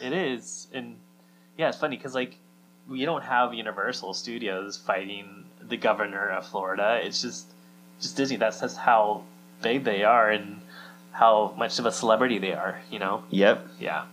[0.00, 0.96] it is, and
[1.56, 2.36] yeah, it's funny because like
[2.88, 7.00] we don't have Universal Studios fighting the governor of Florida.
[7.02, 7.46] It's just
[8.00, 8.36] just Disney.
[8.36, 9.22] That's that's how
[9.62, 10.60] big they are and
[11.18, 12.80] how much of a celebrity they are.
[12.90, 13.24] You know?
[13.30, 13.66] yep.
[13.80, 14.04] Yeah.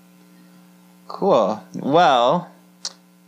[1.07, 1.63] Cool.
[1.75, 2.49] Well,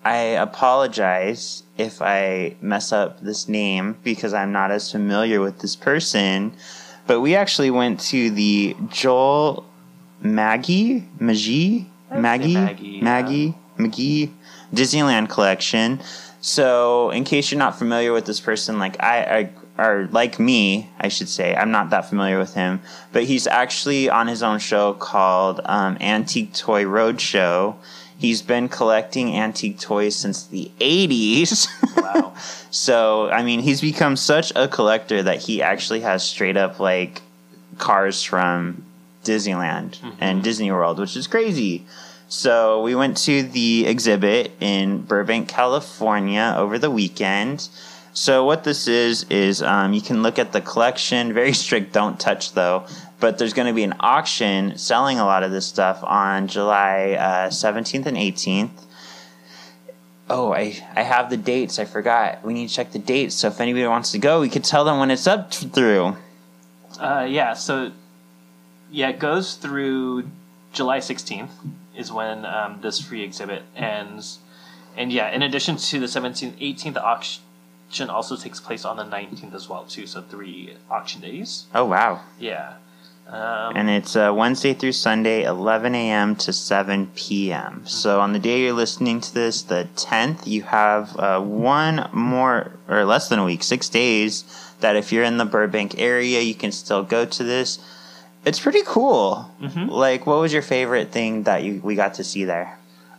[0.04, 5.76] I apologize if I mess up this name because I'm not as familiar with this
[5.76, 6.54] person.
[7.06, 9.64] But we actually went to the Joel
[10.22, 13.04] Maggie Maggie Maggie Maggie, yeah.
[13.04, 14.34] Maggie Magee
[14.74, 16.02] Disneyland collection.
[16.42, 20.90] So, in case you're not familiar with this person, like I, I or like me,
[21.00, 24.60] I should say, I'm not that familiar with him, but he's actually on his own
[24.60, 27.76] show called um, Antique Toy Roadshow.
[28.18, 31.68] He's been collecting antique toys since the 80s.
[31.98, 32.36] Wow.
[32.70, 37.24] So, I mean, he's become such a collector that he actually has straight up like
[37.80, 38.84] cars from
[39.24, 41.86] Disneyland and Disney World, which is crazy.
[42.30, 47.68] So, we went to the exhibit in Burbank, California over the weekend.
[48.18, 52.20] So, what this is, is um, you can look at the collection, very strict, don't
[52.20, 52.88] touch though.
[53.20, 57.12] But there's going to be an auction selling a lot of this stuff on July
[57.12, 58.72] uh, 17th and 18th.
[60.32, 61.78] Oh, I, I have the dates.
[61.78, 62.44] I forgot.
[62.44, 63.36] We need to check the dates.
[63.36, 66.18] So if anybody wants to go, we could tell them when it's up t- through.
[67.00, 67.54] Uh, yeah.
[67.54, 67.92] So
[68.90, 70.28] yeah, it goes through
[70.74, 71.52] July 16th
[71.96, 74.40] is when um, this free exhibit ends,
[74.96, 77.06] and yeah, in addition to the 17th, 18th, the
[77.88, 80.06] auction also takes place on the 19th as well too.
[80.08, 81.66] So three auction days.
[81.74, 82.22] Oh wow!
[82.40, 82.74] Yeah.
[83.28, 86.36] Um, And it's uh, Wednesday through Sunday, 11 a.m.
[86.38, 87.86] to 7 p.m.
[87.86, 92.72] So on the day you're listening to this, the 10th, you have uh, one more
[92.88, 94.46] or less than a week, six days.
[94.80, 97.80] That if you're in the Burbank area, you can still go to this.
[98.46, 99.52] It's pretty cool.
[99.60, 102.77] Like, what was your favorite thing that you we got to see there?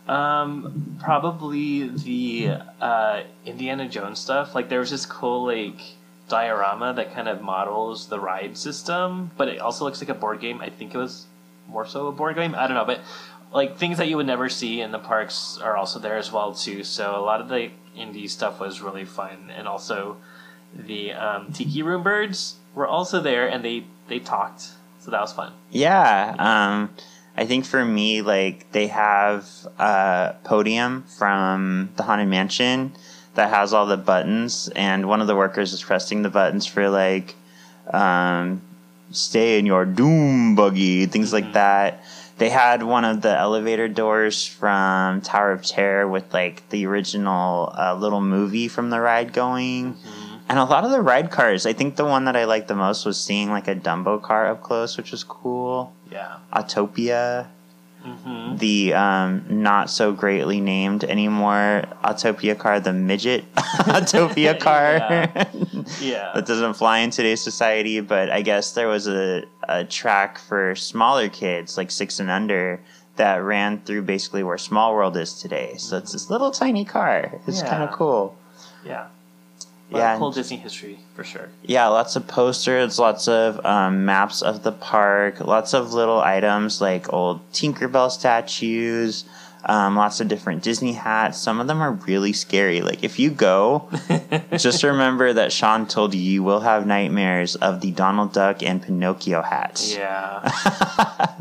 [0.09, 4.55] Um, probably the uh, Indiana Jones stuff.
[4.55, 5.79] Like there was this cool like
[6.27, 10.41] diorama that kind of models the ride system, but it also looks like a board
[10.41, 10.61] game.
[10.61, 11.27] I think it was
[11.67, 12.55] more so a board game.
[12.55, 13.01] I don't know, but
[13.53, 16.55] like things that you would never see in the parks are also there as well
[16.55, 16.83] too.
[16.83, 20.17] So a lot of the indie stuff was really fun, and also
[20.73, 24.61] the um, Tiki Room birds were also there, and they they talked,
[24.99, 25.53] so that was fun.
[25.69, 26.95] Yeah, um,
[27.39, 29.47] I think for me, like they have
[29.79, 32.91] a podium from the Haunted Mansion
[33.35, 36.89] that has all the buttons, and one of the workers is pressing the buttons for
[36.89, 37.35] like
[37.93, 38.61] um,
[39.11, 42.03] "Stay in your doom buggy," things like that.
[42.39, 47.73] They had one of the elevator doors from Tower of Terror with like the original
[47.73, 49.95] uh, little movie from the ride going.
[50.49, 52.75] And a lot of the ride cars, I think the one that I liked the
[52.75, 55.93] most was seeing like a Dumbo car up close, which was cool.
[56.11, 56.37] Yeah.
[56.53, 57.47] Autopia,
[58.03, 64.97] hmm the um, not so greatly named anymore Autopia car, the midget Autopia car.
[66.01, 66.31] Yeah.
[66.35, 70.75] that doesn't fly in today's society, but I guess there was a, a track for
[70.75, 72.79] smaller kids, like six and under,
[73.17, 75.75] that ran through basically where Small World is today.
[75.77, 77.31] So it's this little tiny car.
[77.47, 77.69] It's Yeah.
[77.69, 78.35] kind of cool.
[78.85, 79.07] Yeah.
[79.91, 80.17] Yeah.
[80.17, 81.49] Cool Disney history for sure.
[81.63, 86.79] Yeah, lots of posters, lots of um, maps of the park, lots of little items
[86.79, 89.25] like old Tinkerbell statues,
[89.65, 91.37] Um, lots of different Disney hats.
[91.37, 92.81] Some of them are really scary.
[92.81, 93.89] Like if you go,
[94.57, 98.81] just remember that Sean told you you will have nightmares of the Donald Duck and
[98.81, 99.93] Pinocchio hats.
[99.93, 100.49] Yeah.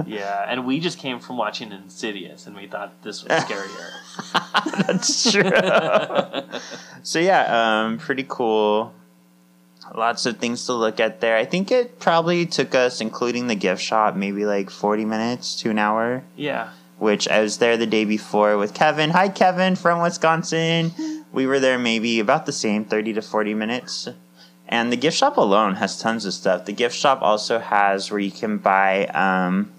[0.06, 0.44] yeah.
[0.48, 3.90] And we just came from watching Insidious and we thought this was scarier.
[4.86, 6.60] That's true.
[7.04, 8.92] so yeah, um, pretty cool.
[9.94, 11.36] Lots of things to look at there.
[11.36, 15.70] I think it probably took us, including the gift shop, maybe like forty minutes to
[15.70, 16.24] an hour.
[16.36, 16.70] yeah.
[16.98, 19.10] Which I was there the day before with Kevin.
[19.10, 20.92] Hi, Kevin from Wisconsin.
[21.32, 24.08] We were there maybe about the same, thirty to forty minutes.
[24.68, 26.64] And the gift shop alone has tons of stuff.
[26.64, 29.72] The gift shop also has where you can buy um,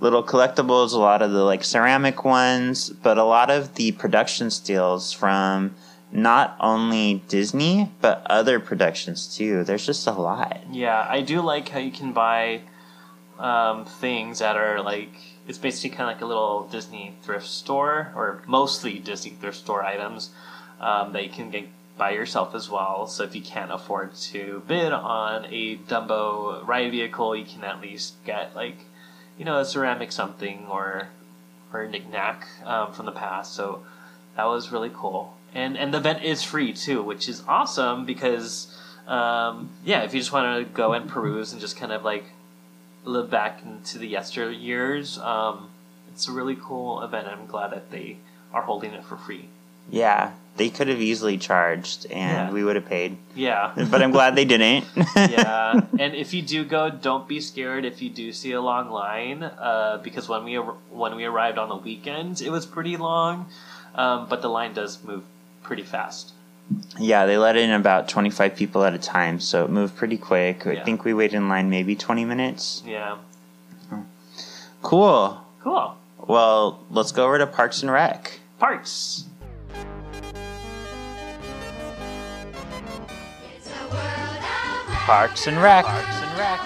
[0.00, 4.50] little collectibles, a lot of the like ceramic ones, but a lot of the production
[4.50, 5.76] steels from
[6.10, 9.64] not only Disney but other productions too.
[9.64, 10.62] There's just a lot.
[10.70, 11.06] Yeah.
[11.08, 12.62] I do like how you can buy
[13.38, 15.12] um, things that are like,
[15.46, 19.84] it's basically kind of like a little Disney thrift store, or mostly Disney thrift store
[19.84, 20.30] items
[20.80, 23.06] um, that you can get by yourself as well.
[23.06, 27.80] So if you can't afford to bid on a Dumbo ride vehicle, you can at
[27.80, 28.76] least get like,
[29.38, 31.08] you know, a ceramic something or
[31.72, 33.54] or a knickknack um, from the past.
[33.54, 33.84] So
[34.36, 35.36] that was really cool.
[35.54, 38.74] And and the event is free too, which is awesome because
[39.06, 42.24] um, yeah, if you just want to go and peruse and just kind of like
[43.04, 45.70] live back into the yesteryears, um,
[46.12, 47.26] it's a really cool event.
[47.28, 48.16] I'm glad that they
[48.52, 49.48] are holding it for free.
[49.90, 52.50] Yeah, they could have easily charged and Yeah.
[52.52, 53.16] we would have paid.
[53.34, 53.72] Yeah.
[53.90, 54.86] But I'm glad they didn't.
[55.16, 58.90] yeah, and if you do go, don't be scared if you do see a long
[58.90, 63.46] line, uh, because when we when we arrived on the weekend, it was pretty long,
[63.94, 65.24] um, but the line does move
[65.62, 66.32] pretty fast.
[66.98, 70.66] Yeah, they let in about 25 people at a time, so it moved pretty quick.
[70.66, 72.82] I think we waited in line maybe 20 minutes.
[72.86, 73.18] Yeah,
[74.82, 75.40] Cool.
[75.62, 75.96] cool.
[76.26, 78.40] Well, let's go over to Parks and Rec.
[78.58, 79.24] Parks.
[85.06, 85.84] Parks and Rec.
[85.84, 86.60] Parks and Rec.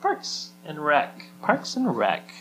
[0.00, 1.24] Parks and Rec.
[1.42, 2.32] Parks and Rec.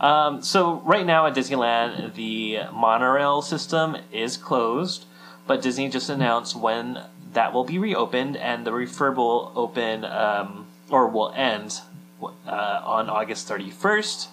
[0.00, 5.06] Um, so right now at Disneyland, the monorail system is closed,
[5.46, 7.00] but Disney just announced when
[7.32, 11.80] that will be reopened, and the refurb will open um, or will end
[12.22, 14.28] uh, on August 31st.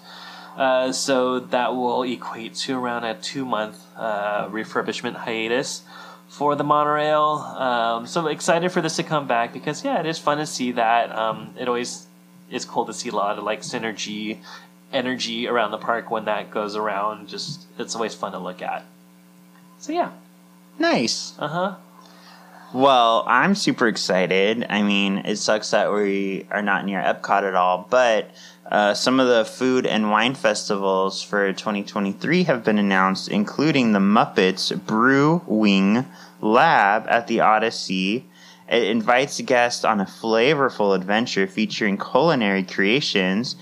[0.56, 5.82] Uh, so that will equate to around a two-month uh, refurbishment hiatus
[6.28, 7.36] for the monorail.
[7.38, 10.72] Um, so excited for this to come back because yeah, it is fun to see
[10.72, 11.10] that.
[11.14, 12.06] Um, it always
[12.52, 14.38] is cool to see a lot of like synergy,
[14.92, 17.28] energy around the park when that goes around.
[17.28, 18.84] Just it's always fun to look at.
[19.78, 20.10] So yeah,
[20.78, 21.34] Nice.
[21.38, 21.74] uh huh.
[22.74, 24.64] Well, I'm super excited.
[24.70, 28.30] I mean, it sucks that we are not near Epcot at all, but
[28.70, 33.98] uh, some of the food and wine festivals for 2023 have been announced, including the
[33.98, 36.06] Muppets Brew Wing
[36.40, 38.24] Lab at the Odyssey.
[38.68, 43.56] It invites guests on a flavorful adventure featuring culinary creations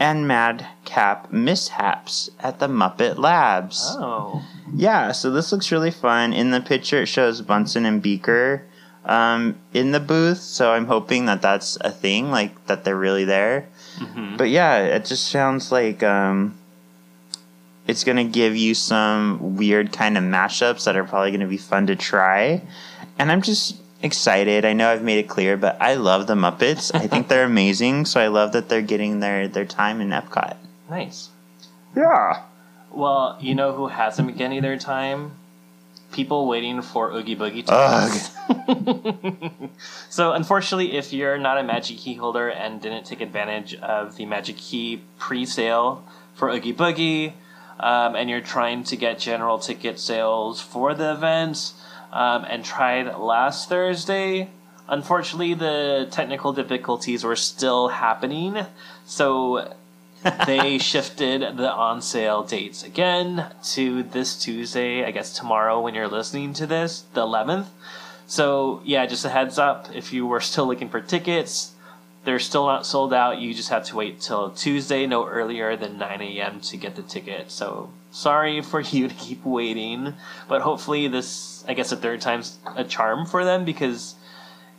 [0.00, 3.94] and madcap mishaps at the Muppet Labs.
[3.98, 4.44] Oh,
[4.74, 6.32] Yeah, so this looks really fun.
[6.32, 8.62] In the picture, it shows Bunsen and Beaker
[9.04, 13.24] um, in the booth, so I'm hoping that that's a thing, like that they're really
[13.24, 13.68] there.
[14.36, 16.56] But yeah, it just sounds like um,
[17.86, 21.86] it's gonna give you some weird kind of mashups that are probably gonna be fun
[21.86, 22.62] to try,
[23.18, 24.64] and I'm just excited.
[24.64, 26.94] I know I've made it clear, but I love the Muppets.
[26.94, 30.56] I think they're amazing, so I love that they're getting their their time in Epcot.
[30.88, 31.30] nice.
[31.96, 32.42] Yeah.
[32.90, 35.32] Well, you know who hasn't been getting their time?
[36.12, 37.64] People waiting for Oogie Boogie.
[37.68, 39.70] Ugh.
[40.08, 44.26] So, unfortunately, if you're not a Magic Key holder and didn't take advantage of the
[44.26, 47.32] Magic Key pre-sale for Oogie Boogie,
[47.80, 51.72] um, and you're trying to get general ticket sales for the event,
[52.14, 54.48] um, and tried last Thursday,
[54.88, 58.64] unfortunately, the technical difficulties were still happening.
[59.04, 59.74] So
[60.46, 66.08] they shifted the on sale dates again to this Tuesday, I guess tomorrow when you're
[66.08, 67.66] listening to this, the 11th.
[68.26, 71.72] So, yeah, just a heads up if you were still looking for tickets,
[72.24, 73.38] they're still not sold out.
[73.38, 76.60] You just have to wait till Tuesday, no earlier than 9 a.m.
[76.60, 77.50] to get the ticket.
[77.50, 80.14] So, sorry for you to keep waiting,
[80.48, 84.14] but hopefully, this, I guess, a third time's a charm for them because,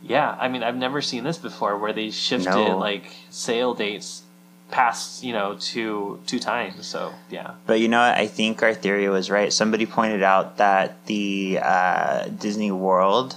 [0.02, 2.78] yeah, I mean, I've never seen this before where they shifted No.
[2.78, 4.22] like sale dates
[4.70, 6.86] past, you know, two two times.
[6.86, 7.54] So, yeah.
[7.66, 8.16] But you know what?
[8.18, 9.52] I think our theory was right.
[9.52, 13.36] Somebody pointed out that the uh, Disney World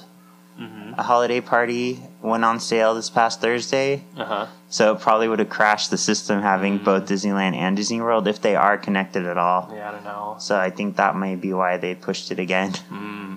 [0.60, 0.92] Mm-hmm.
[1.00, 4.04] holiday party went on sale this past Thursday.
[4.18, 4.48] Uh huh.
[4.68, 8.42] So it probably would have crashed the system having both Disneyland and Disney World if
[8.42, 9.72] they are connected at all.
[9.74, 10.36] Yeah, I don't know.
[10.38, 12.74] So I think that may be why they pushed it again.
[12.92, 13.29] Mm,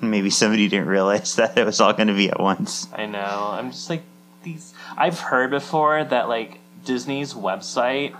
[0.00, 2.88] Maybe somebody didn't realize that it was all going to be at once.
[2.94, 3.50] I know.
[3.52, 4.02] I'm just like
[4.42, 4.72] these.
[4.96, 8.16] I've heard before that like Disney's website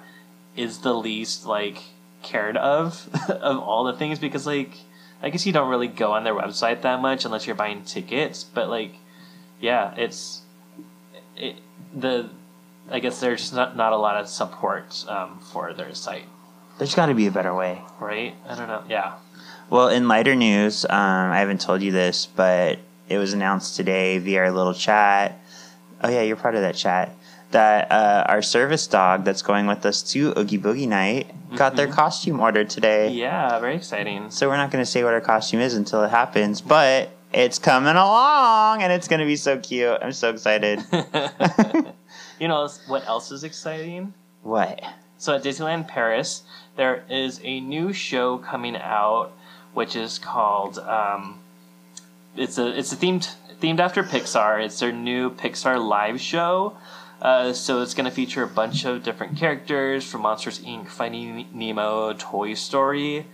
[0.56, 1.78] is the least like
[2.22, 4.72] cared of of all the things because like
[5.22, 8.44] I guess you don't really go on their website that much unless you're buying tickets.
[8.44, 8.94] But like,
[9.60, 10.42] yeah, it's
[11.36, 11.56] it
[11.94, 12.28] the.
[12.92, 16.24] I guess there's just not, not a lot of support um, for their site,
[16.78, 17.80] There's got to be a better way.
[18.00, 18.34] right?
[18.48, 18.82] I don't know.
[18.88, 19.12] Yeah.
[19.70, 24.18] Well, in lighter news, um, I haven't told you this, but it was announced today
[24.18, 25.40] via our little chat.
[26.02, 27.14] Oh yeah, you're part of that chat.
[27.52, 31.86] That uh, our service dog that's going with us to Oogie Boogie Night got their
[31.86, 33.10] costume ordered today.
[33.10, 34.30] Yeah, very exciting.
[34.32, 37.60] So we're not going to say what our costume is until it happens, but it's
[37.60, 39.98] coming along and it's going to be so cute.
[40.02, 40.80] I'm so excited.
[42.40, 44.14] you know what else is exciting?
[44.42, 44.82] what?
[45.18, 46.42] So at Disneyland Paris,
[46.76, 49.32] there is a new show coming out,
[49.74, 50.78] which is called.
[50.78, 51.40] Um,
[52.36, 54.64] it's a it's a themed themed after Pixar.
[54.64, 56.76] It's their new Pixar live show.
[57.20, 61.46] Uh, so it's going to feature a bunch of different characters from Monsters Inc., Finding
[61.52, 63.26] Nemo, Toy Story.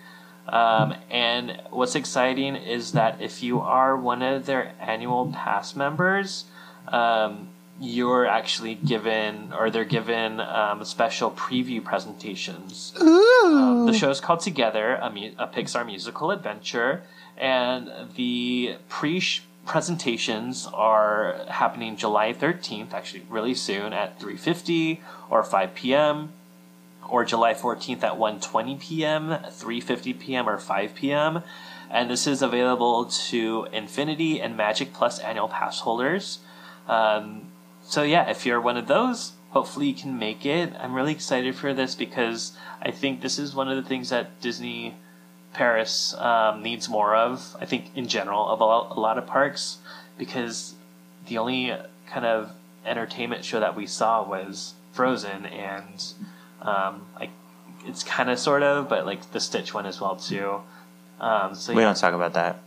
[0.49, 6.47] Um, and what's exciting is that if you are one of their annual pass members,
[6.89, 7.49] um,
[7.81, 12.95] you're actually given, or they're given um, special preview presentations.
[13.01, 17.03] Um, the show is called Together, a, mu- a Pixar musical adventure,
[17.37, 19.23] and the pre
[19.67, 26.31] presentations are happening July 13th, actually really soon at 3:50 or 5 p.m.
[27.09, 30.49] or July 14th at 1:20 p.m., 3:50 p.m.
[30.49, 31.43] or 5 p.m.
[31.91, 36.39] And this is available to Infinity and Magic Plus annual pass holders.
[36.89, 37.43] Um,
[37.87, 40.73] so yeah, if you're one of those, hopefully you can make it.
[40.79, 44.41] I'm really excited for this because I think this is one of the things that
[44.41, 44.97] Disney
[45.53, 47.57] Paris um, needs more of.
[47.61, 49.79] I think in general of a lot, of parks
[50.19, 50.75] because
[51.29, 51.75] the only
[52.09, 52.51] kind of
[52.85, 56.05] entertainment show that we saw was Frozen, and
[56.63, 57.31] um, like
[57.87, 60.61] it's kind of sort of, but like the Stitch one as well too.
[61.21, 61.89] Um, so We yeah.
[61.89, 62.61] don't talk about that.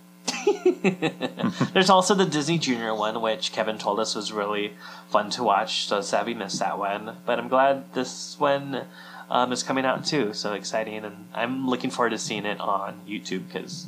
[1.73, 4.73] There's also the Disney Junior one, which Kevin told us was really
[5.09, 5.87] fun to watch.
[5.87, 8.85] So sad we missed that one, but I'm glad this one
[9.29, 10.33] um, is coming out too.
[10.33, 13.87] So exciting, and I'm looking forward to seeing it on YouTube because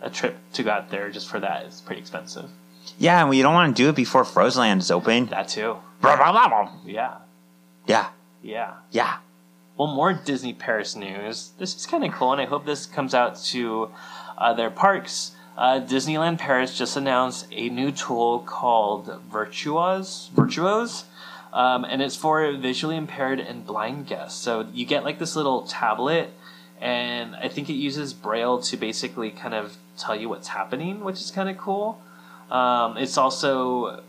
[0.00, 2.50] a trip to go out there just for that is pretty expensive.
[2.98, 5.26] Yeah, and we don't want to do it before Frozen Land is open.
[5.26, 5.76] That too.
[6.00, 6.72] Blah, blah, blah, blah.
[6.84, 7.14] Yeah,
[7.86, 8.08] Yeah,
[8.42, 8.74] yeah.
[8.90, 9.16] yeah.
[9.76, 11.50] Well, more Disney Paris news.
[11.58, 13.90] This is kind of cool, and I hope this comes out to
[14.38, 15.33] other parks.
[15.56, 21.04] Uh, Disneyland Paris just announced a new tool called Virtuoz, Virtuoz,
[21.52, 24.40] um, and it's for visually impaired and blind guests.
[24.40, 26.30] So you get like this little tablet,
[26.80, 31.20] and I think it uses Braille to basically kind of tell you what's happening, which
[31.20, 32.02] is kind of cool.
[32.50, 34.02] Um, it's also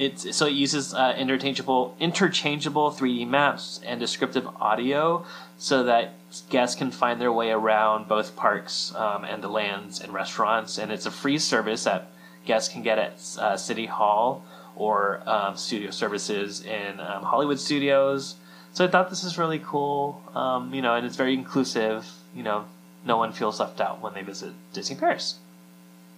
[0.00, 5.26] it's so it uses uh, interchangeable interchangeable 3D maps and descriptive audio
[5.58, 6.14] so that
[6.48, 10.78] guests can find their way around both parks um, and the lands and restaurants.
[10.78, 12.10] And it's a free service that
[12.46, 14.42] guests can get at uh, City Hall
[14.74, 18.36] or um, studio services in um, Hollywood studios.
[18.72, 22.06] So I thought this is really cool, um, you know, and it's very inclusive.
[22.34, 22.64] You know,
[23.04, 25.34] no one feels left out when they visit Disney Paris.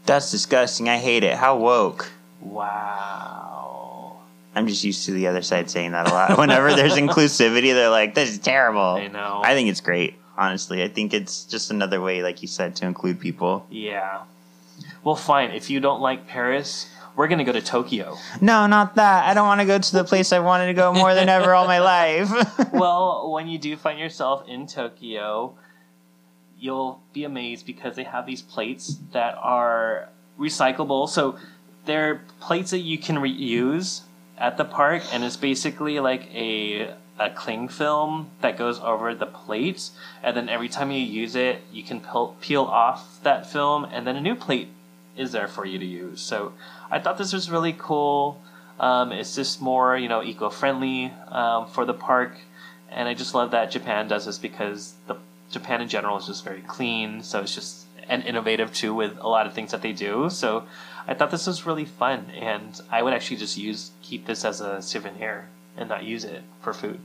[0.06, 0.88] That's disgusting.
[0.88, 1.34] I hate it.
[1.34, 2.12] How woke.
[2.40, 3.51] Wow.
[4.54, 6.38] I'm just used to the other side saying that a lot.
[6.38, 8.80] Whenever there's inclusivity, they're like, this is terrible.
[8.80, 9.40] I know.
[9.42, 10.82] I think it's great, honestly.
[10.82, 13.66] I think it's just another way, like you said, to include people.
[13.70, 14.22] Yeah.
[15.04, 15.50] Well, fine.
[15.52, 18.16] If you don't like Paris, we're gonna go to Tokyo.
[18.40, 19.24] No, not that.
[19.26, 21.54] I don't want to go to the place I wanted to go more than ever
[21.54, 22.30] all my life.
[22.72, 25.54] well, when you do find yourself in Tokyo,
[26.58, 31.08] you'll be amazed because they have these plates that are recyclable.
[31.08, 31.36] So
[31.84, 34.02] they're plates that you can reuse
[34.38, 39.26] at the park, and it's basically like a a cling film that goes over the
[39.26, 43.84] plates, and then every time you use it, you can peel, peel off that film,
[43.84, 44.68] and then a new plate
[45.16, 46.20] is there for you to use.
[46.20, 46.52] So
[46.90, 48.42] I thought this was really cool.
[48.80, 52.38] Um, it's just more, you know, eco-friendly um, for the park,
[52.90, 55.16] and I just love that Japan does this because the
[55.50, 57.22] Japan in general is just very clean.
[57.22, 60.28] So it's just and innovative too with a lot of things that they do.
[60.28, 60.64] So
[61.06, 64.60] I thought this was really fun, and I would actually just use keep this as
[64.60, 67.00] a souvenir and not use it for food.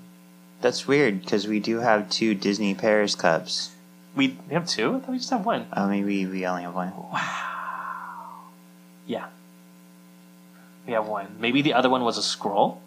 [0.62, 3.72] That's weird because we do have two Disney Paris cups.
[4.16, 4.96] We, we have two.
[4.96, 5.68] I thought we just have one.
[5.76, 6.92] Oh, maybe we only have one.
[6.96, 8.46] Wow.
[9.06, 9.28] Yeah.
[10.88, 11.36] We have one.
[11.40, 12.80] Maybe the other one was a Skrull.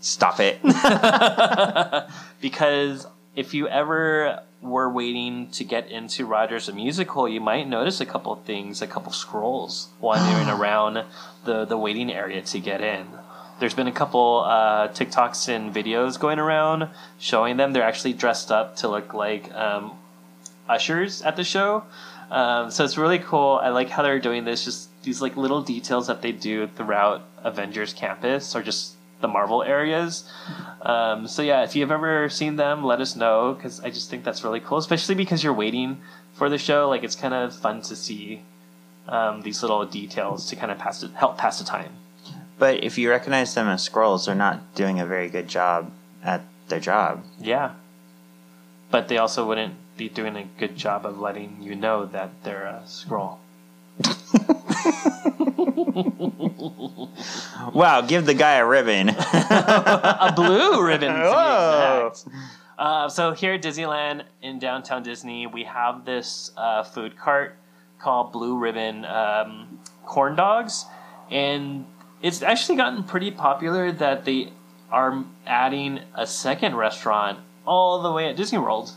[0.00, 0.60] Stop it.
[2.40, 8.00] because if you ever were waiting to get into Rogers the musical, you might notice
[8.00, 11.04] a couple of things, a couple Skrulls wandering around
[11.44, 13.06] the the waiting area to get in.
[13.60, 16.88] There's been a couple uh, TikToks and videos going around
[17.18, 17.72] showing them.
[17.72, 19.98] They're actually dressed up to look like um,
[20.68, 21.82] ushers at the show.
[22.30, 23.58] Um, so it's really cool.
[23.60, 24.64] I like how they're doing this.
[24.64, 29.62] Just these like little details that they do throughout Avengers Campus or just the Marvel
[29.62, 30.24] areas.
[30.82, 34.24] Um, so yeah, if you've ever seen them, let us know because I just think
[34.24, 35.98] that's really cool, especially because you're waiting
[36.34, 36.88] for the show.
[36.88, 38.42] Like it's kind of fun to see
[39.08, 41.92] um, these little details to kind of pass it, help pass the time.
[42.58, 45.90] but if you recognize them as Skrulls, they're not doing a very good job
[46.22, 47.24] at their job.
[47.40, 47.72] Yeah,
[48.90, 52.64] but they also wouldn't be doing a good job of letting you know that they're
[52.64, 53.38] a Skrull.
[57.74, 59.08] Wow, give the guy a ribbon.
[59.10, 61.12] a blue ribbon.
[61.12, 62.24] To be exact.
[62.78, 67.56] Uh, so here at Disneyland in downtown Disney, we have this uh, food cart
[67.98, 70.84] called Blue Ribbon um, Corn Dogs,
[71.30, 71.84] and
[72.22, 74.52] it's actually gotten pretty popular that they
[74.90, 78.92] are adding a second restaurant all the way at Disney World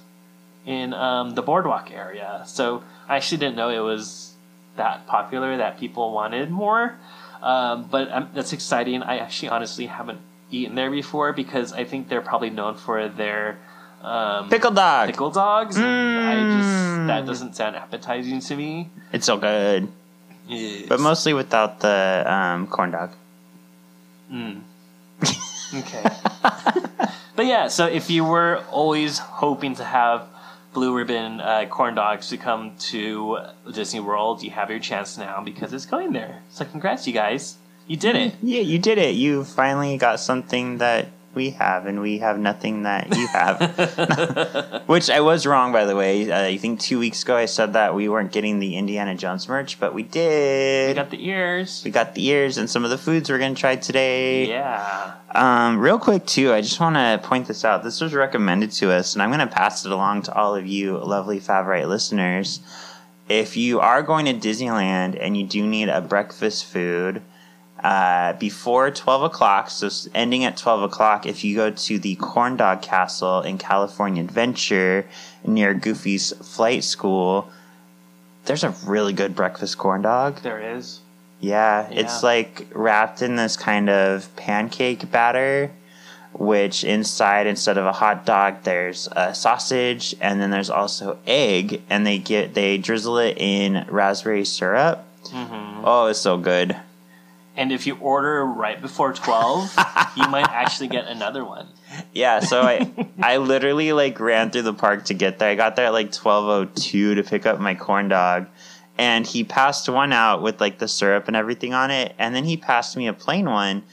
[0.66, 2.44] in um, the boardwalk area.
[2.46, 4.34] So I actually didn't know it was
[4.78, 6.98] that popular that people wanted more.
[7.42, 9.02] Um, but um, that's exciting.
[9.04, 10.20] I actually honestly haven't
[10.52, 13.58] eaten there before because I think they're probably known for their
[14.04, 15.08] um, Pickle dog.
[15.08, 15.78] pickle dogs.
[15.78, 15.86] and
[16.18, 16.52] I Mm.
[16.52, 18.90] just that doesn't sound appetizing to me.
[19.14, 19.88] It's so good,
[20.90, 23.12] but mostly without the um, corn dog.
[24.32, 24.62] Mm.
[25.74, 26.04] Okay.
[27.36, 30.28] but yeah, so if you were always hoping to have
[30.74, 33.40] Blue Ribbon uh, corn dogs to come to
[33.72, 36.44] Disney World, you have your chance now because it's going there.
[36.50, 37.58] So congrats, you guys.
[37.88, 38.36] You did it.
[38.42, 39.16] Yeah, you did it.
[39.16, 44.84] You finally got something that we have, and we have nothing that you have.
[44.88, 46.32] Which I was wrong, by the way.
[46.32, 49.48] Uh, I think two weeks ago I said that we weren't getting the Indiana Jones
[49.48, 50.90] merch, but we did.
[50.90, 51.82] We got the ears.
[51.86, 54.50] we got the ears and some of the foods we're going to try today.
[54.50, 55.14] Yeah.
[55.34, 57.84] Um, real quick, too, I just want to point this out.
[57.84, 60.68] This was recommended to us, and I'm going to pass it along to all of
[60.68, 62.60] you lovely Favorite listeners.
[63.30, 67.22] If you are going to Disneyland and you do need a breakfast food,
[67.84, 72.58] uh, before 12 o'clock, so ending at 12 o'clock, if you go to the Corn
[72.58, 75.06] Dog Castle in California Adventure
[75.46, 77.50] near Goofy's Flight School,
[78.46, 80.42] there's a really good breakfast corn dog.
[80.42, 81.00] There is.
[81.40, 85.72] Yeah, it's like wrapped in this kind of pancake batter,
[86.34, 91.82] which inside instead of a hot dog, there's a sausage, and then there's also egg,
[91.90, 95.04] and they get they drizzle it in raspberry syrup.
[95.32, 96.76] hmm Oh, it's so good.
[97.58, 99.76] And if you order right before 12,
[100.16, 101.68] you might actually get another one.
[102.14, 102.92] Yeah, so I
[103.22, 105.50] I literally like ran through the park to get there.
[105.50, 108.48] I got there at like twelve oh two to pick up my corn dog.
[108.98, 112.44] And he passed one out with like the syrup and everything on it, and then
[112.44, 113.84] he passed me a plain one,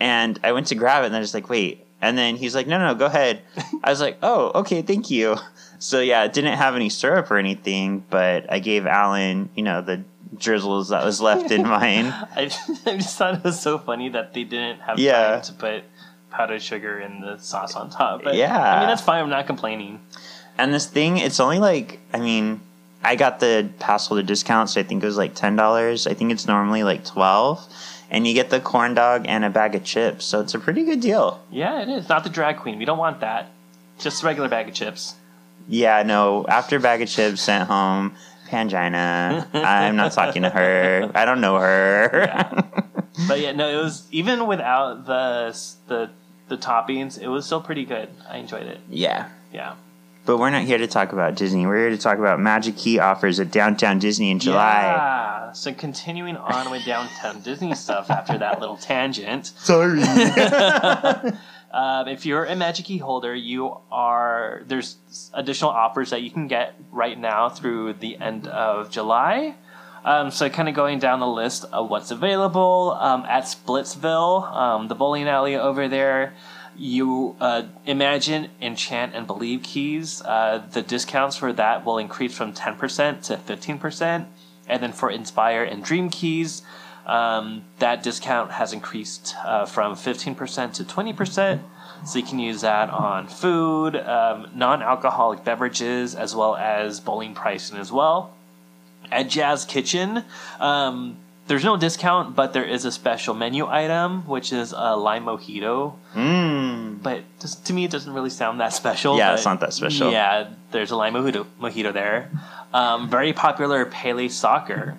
[0.00, 2.66] and I went to grab it, and I was like, "Wait!" And then he's like,
[2.66, 3.42] "No, no, go ahead."
[3.84, 5.36] I was like, "Oh, okay, thank you."
[5.78, 9.80] So yeah, it didn't have any syrup or anything, but I gave Alan, you know,
[9.80, 10.02] the
[10.36, 12.06] drizzles that was left in mine.
[12.06, 12.50] I,
[12.86, 15.32] I just thought it was so funny that they didn't have Yeah.
[15.36, 15.84] time to put
[16.30, 18.22] powdered sugar in the sauce on top.
[18.24, 18.56] But Yeah.
[18.58, 19.22] I mean, that's fine.
[19.22, 20.00] I'm not complaining.
[20.58, 22.60] And this thing, it's only like, I mean,
[23.02, 26.06] I got the pass holder discount, so I think it was like ten dollars.
[26.08, 27.64] I think it's normally like twelve,
[28.10, 30.84] and you get the corn dog and a bag of chips, so it's a pretty
[30.84, 31.40] good deal.
[31.52, 32.08] Yeah, it is.
[32.08, 32.76] Not the drag queen.
[32.76, 33.50] We don't want that.
[34.00, 35.14] Just a regular bag of chips.
[35.68, 36.44] Yeah, no.
[36.48, 38.16] After bag of chips sent home,
[38.48, 39.46] Pangina.
[39.54, 41.10] I'm not talking to her.
[41.14, 42.10] I don't know her.
[42.14, 42.62] Yeah.
[43.26, 45.52] But yeah, no, it was even without the
[45.88, 46.08] the
[46.46, 48.08] the toppings, it was still pretty good.
[48.30, 48.78] I enjoyed it.
[48.88, 49.30] yeah.
[49.52, 49.74] Yeah.
[50.24, 51.66] But we're not here to talk about Disney.
[51.66, 54.82] We're here to talk about Magic Key offers at Downtown Disney in July.
[54.82, 55.52] Yeah.
[55.52, 59.46] So continuing on with downtown Disney stuff after that little tangent.
[59.56, 60.00] Sorry.
[61.70, 64.96] Um, if you're a Magic Key holder, you are there's
[65.34, 69.54] additional offers that you can get right now through the end of July.
[70.04, 74.88] Um, so kind of going down the list of what's available um, at Splitsville, um,
[74.88, 76.34] the bowling alley over there.
[76.76, 80.22] You uh, imagine, enchant, and believe keys.
[80.22, 84.28] Uh, the discounts for that will increase from ten percent to fifteen percent,
[84.68, 86.62] and then for inspire and dream keys,
[87.08, 91.60] um, that discount has increased uh, from 15% to 20%.
[92.06, 97.34] So you can use that on food, um, non alcoholic beverages, as well as bowling
[97.34, 98.34] pricing as well.
[99.10, 100.22] At Jazz Kitchen,
[100.60, 101.16] um,
[101.48, 105.94] there's no discount, but there is a special menu item, which is a lime mojito.
[106.14, 107.02] Mmm.
[107.02, 109.16] But just, to me, it doesn't really sound that special.
[109.16, 110.12] Yeah, it's not that special.
[110.12, 112.30] Yeah, there's a lime mojito, mojito there.
[112.72, 114.96] Um, very popular Pele soccer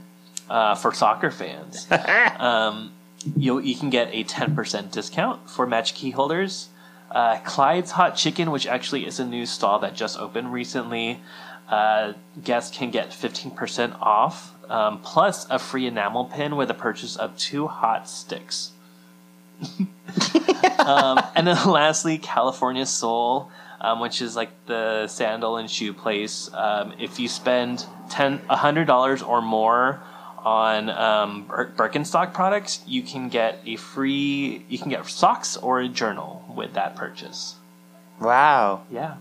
[0.49, 1.87] uh, for soccer fans.
[2.39, 2.91] um,
[3.35, 6.69] you you can get a 10% discount for match key holders.
[7.11, 11.19] Uh, Clyde's Hot Chicken, which actually is a new stall that just opened recently,
[11.67, 17.15] uh, guests can get 15% off, um, plus a free enamel pin with a purchase
[17.15, 18.71] of two hot sticks.
[20.79, 26.49] um, and then lastly, California Soul, um, which is like the sandal and shoe place.
[26.53, 30.01] Um, if you spend ten, hundred dollars or more
[30.45, 34.63] on um, Birkenstock products, you can get a free.
[34.69, 37.55] You can get socks or a journal with that purchase.
[38.19, 38.83] Wow.
[38.91, 39.15] Yeah,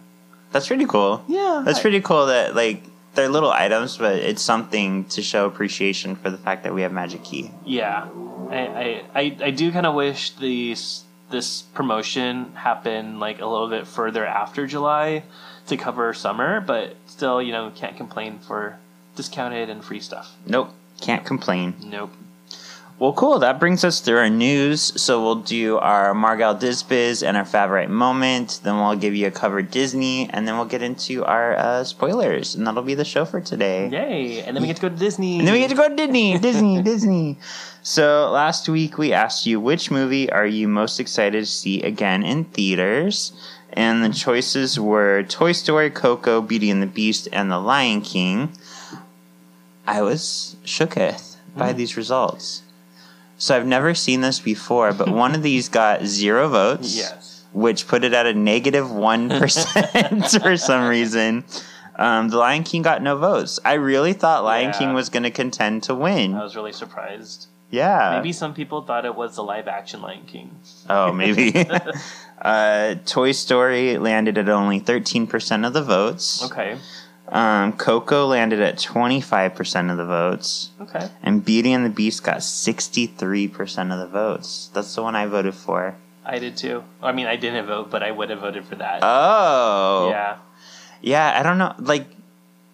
[0.52, 1.22] That's pretty cool.
[1.28, 2.82] Yeah, That's I- pretty cool that like
[3.14, 6.92] they're little items, but it's something to show appreciation for the fact that we have
[6.92, 7.50] Magic Key.
[7.64, 8.08] yeah.
[8.50, 13.68] I I, I, I do kind of wish these this promotion happened like a little
[13.68, 15.22] bit further after July
[15.66, 18.78] to cover summer, but still, you know, can't complain for
[19.16, 20.34] discounted and free stuff.
[20.46, 20.72] Nope.
[21.00, 21.74] Can't complain.
[21.82, 22.12] Nope.
[22.98, 23.38] Well, cool.
[23.38, 25.00] That brings us through our news.
[25.00, 28.58] So we'll do our Margal Disbiz and our favorite moment.
[28.64, 32.56] Then we'll give you a cover Disney, and then we'll get into our uh, spoilers,
[32.56, 33.88] and that'll be the show for today.
[33.88, 34.40] Yay!
[34.40, 35.38] And then we get to go to Disney.
[35.38, 37.38] And then we get to go to Disney, Disney, Disney.
[37.84, 42.24] So last week we asked you which movie are you most excited to see again
[42.24, 43.32] in theaters,
[43.72, 48.50] and the choices were Toy Story, Coco, Beauty and the Beast, and The Lion King.
[49.88, 52.62] I was shooketh by these results.
[53.38, 57.44] So I've never seen this before, but one of these got zero votes Yes.
[57.52, 61.44] which put it at a negative one percent for some reason.
[61.96, 63.58] Um, the Lion King got no votes.
[63.64, 64.78] I really thought Lion Yeah.
[64.78, 66.34] King was going to contend to win.
[66.34, 67.46] I was really surprised.
[67.70, 68.16] yeah.
[68.18, 70.50] Maybe some people thought it was the live action Lion King.
[70.90, 71.54] Oh, maybe.
[72.42, 76.44] uh, Toy Story landed at only thirteen percent of the votes.
[76.50, 76.76] Okay.
[77.30, 81.08] Um, Coco landed at twenty five percent of the votes, Okay.
[81.22, 84.70] and Beauty and the Beast got sixty three percent of the votes.
[84.72, 85.96] That's the one I voted for.
[86.24, 86.84] I did too.
[87.02, 89.00] I mean, I didn't vote, but I would have voted for that.
[89.02, 90.36] Oh, Yeah.
[91.00, 91.74] Yeah, I don't know.
[91.78, 92.06] Like,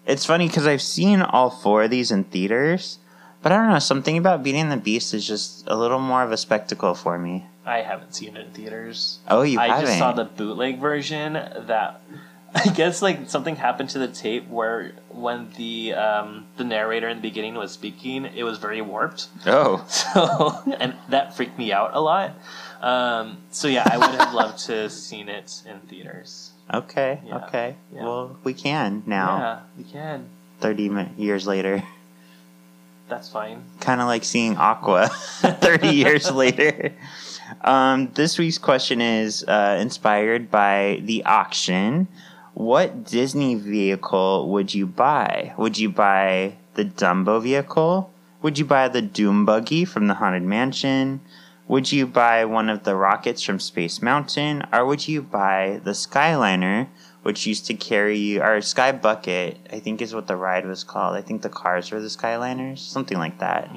[0.05, 2.97] it's funny because I've seen all four of these in theaters,
[3.41, 3.79] but I don't know.
[3.79, 7.17] Something about Beauty and the Beast is just a little more of a spectacle for
[7.19, 7.45] me.
[7.65, 9.19] I haven't seen it in theaters.
[9.29, 9.85] Oh, you I haven't?
[9.85, 12.01] just saw the bootleg version that
[12.65, 17.17] I guess like something happened to the tape where when the um, the narrator in
[17.17, 19.27] the beginning was speaking, it was very warped.
[19.45, 22.31] Oh, So and that freaked me out a lot.
[22.81, 26.51] Um, so yeah, I would have loved to have seen it in theaters.
[26.73, 27.75] okay, Yeah, okay.
[27.93, 28.03] yeah.
[28.03, 29.37] Well, we can now.
[29.37, 30.25] Yeah, we can.
[30.61, 31.83] Thirty years later,
[33.09, 33.63] That's fine.
[33.81, 35.09] kind of like seeing Aqua.
[35.09, 36.93] Thirty years later.
[37.61, 42.07] Um, this week's question is uh, inspired by the auction.
[42.55, 45.53] What Disney vehicle would you buy?
[45.57, 48.13] Would you buy the Dumbo vehicle?
[48.41, 51.19] Would you buy the Doom Buggy from the Haunted Mansion?
[51.67, 54.63] Would you buy one of the rockets from Space Mountain?
[54.71, 56.87] Or would you buy the Skyliner,
[57.23, 60.85] which used to carry you, or Sky Bucket, I think is what the ride was
[60.85, 61.17] called.
[61.17, 63.69] I think the cars were the Skyliners, something like that.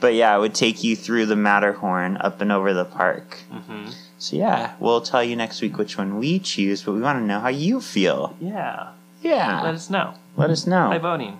[0.00, 3.40] But yeah, it would take you through the Matterhorn up and over the park.
[3.50, 7.18] hmm So yeah, we'll tell you next week which one we choose, but we want
[7.18, 8.36] to know how you feel.
[8.40, 8.90] Yeah.
[9.22, 10.88] Yeah, Let us know let us know.
[10.90, 11.38] by voting.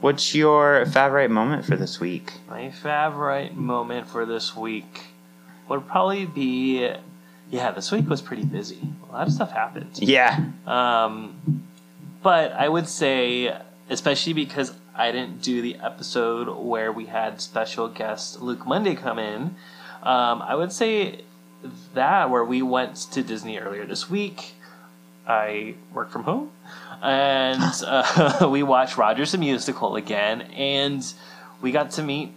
[0.00, 2.32] What's your favorite moment for this week?
[2.48, 5.06] My favorite moment for this week
[5.68, 6.90] would probably be
[7.50, 8.78] yeah, this week was pretty busy.
[9.08, 9.98] A lot of stuff happened.
[9.98, 10.38] Yeah.
[10.66, 11.64] Um,
[12.22, 13.56] but I would say,
[13.88, 19.18] especially because I didn't do the episode where we had special guest Luke Monday come
[19.18, 19.56] in,
[20.02, 21.24] um, I would say
[21.94, 24.54] that where we went to Disney earlier this week.
[25.26, 26.50] I work from home,
[27.02, 31.04] and uh, we watched Rogers the Musical again, and
[31.60, 32.32] we got to meet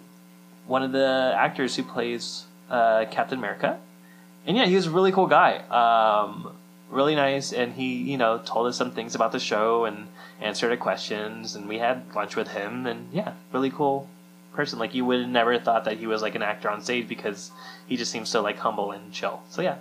[0.68, 3.80] one of the actors who plays uh, Captain America.
[4.46, 5.58] And yeah, he was a really cool guy.
[5.70, 6.56] Um,
[6.90, 10.08] really nice, and he, you know, told us some things about the show and
[10.42, 14.10] answered our questions, and we had lunch with him, and yeah, really cool
[14.54, 14.80] person.
[14.80, 17.52] Like you would have never thought that he was like an actor on stage because
[17.88, 19.42] he just seems so like humble and chill.
[19.50, 19.78] So yeah,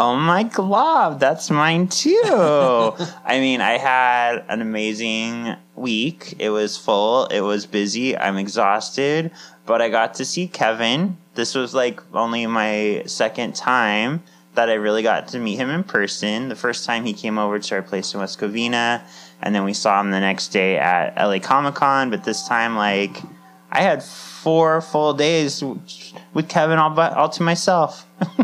[0.00, 2.22] Oh my god, that's mine too.
[3.24, 6.36] I mean, I had an amazing week.
[6.38, 9.32] It was full, it was busy, I'm exhausted,
[9.66, 11.16] but I got to see Kevin.
[11.34, 14.22] This was like only my second time
[14.54, 16.48] that I really got to meet him in person.
[16.48, 19.02] The first time he came over to our place in West Covina,
[19.42, 22.76] and then we saw him the next day at LA Comic Con, but this time,
[22.76, 23.20] like,
[23.70, 25.62] I had four full days
[26.32, 28.06] with Kevin all but all to myself.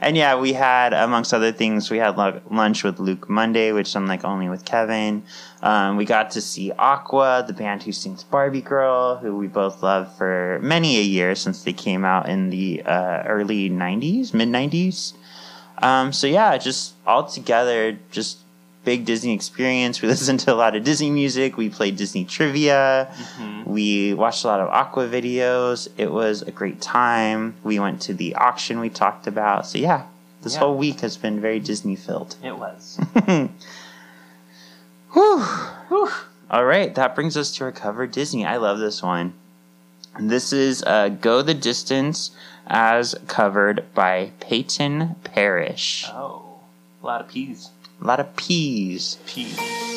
[0.00, 4.06] and yeah, we had amongst other things, we had lunch with Luke Monday, which I'm
[4.06, 5.24] like only with Kevin.
[5.62, 9.82] Um, we got to see Aqua, the band who sings Barbie Girl, who we both
[9.82, 14.48] love for many a year since they came out in the uh, early '90s, mid
[14.48, 15.14] '90s.
[15.78, 18.38] Um, so yeah, just all together, just
[18.84, 20.00] big Disney experience.
[20.02, 21.56] We listened to a lot of Disney music.
[21.56, 23.12] We played Disney trivia.
[23.66, 25.88] We watched a lot of Aqua videos.
[25.96, 27.54] It was a great time.
[27.62, 29.66] We went to the auction we talked about.
[29.66, 30.06] So yeah,
[30.42, 30.60] this Yeah.
[30.60, 32.36] whole week has been very Disney filled.
[32.42, 32.98] It was.
[35.12, 36.10] Whew.
[36.50, 38.44] All right, that brings us to Recover Disney.
[38.44, 39.32] I love this one.
[40.20, 42.30] This is uh, Go the Distance
[42.66, 46.06] as covered by Peyton Parrish.
[46.12, 46.60] Oh,
[47.02, 47.70] a lot of peas.
[48.04, 49.16] A lot of peas.
[49.24, 49.93] Peas.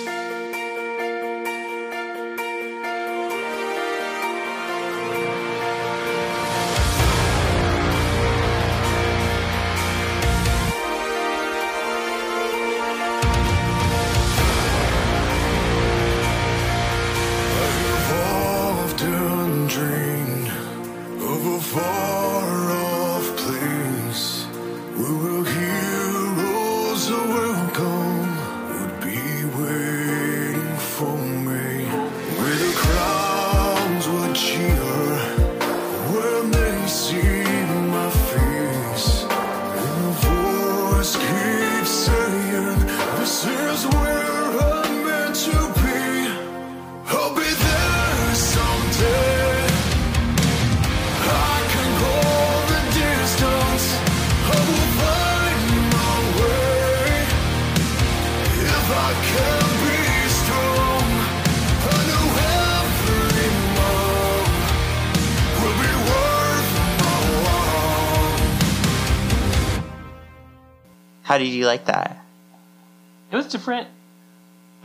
[73.57, 73.87] Different.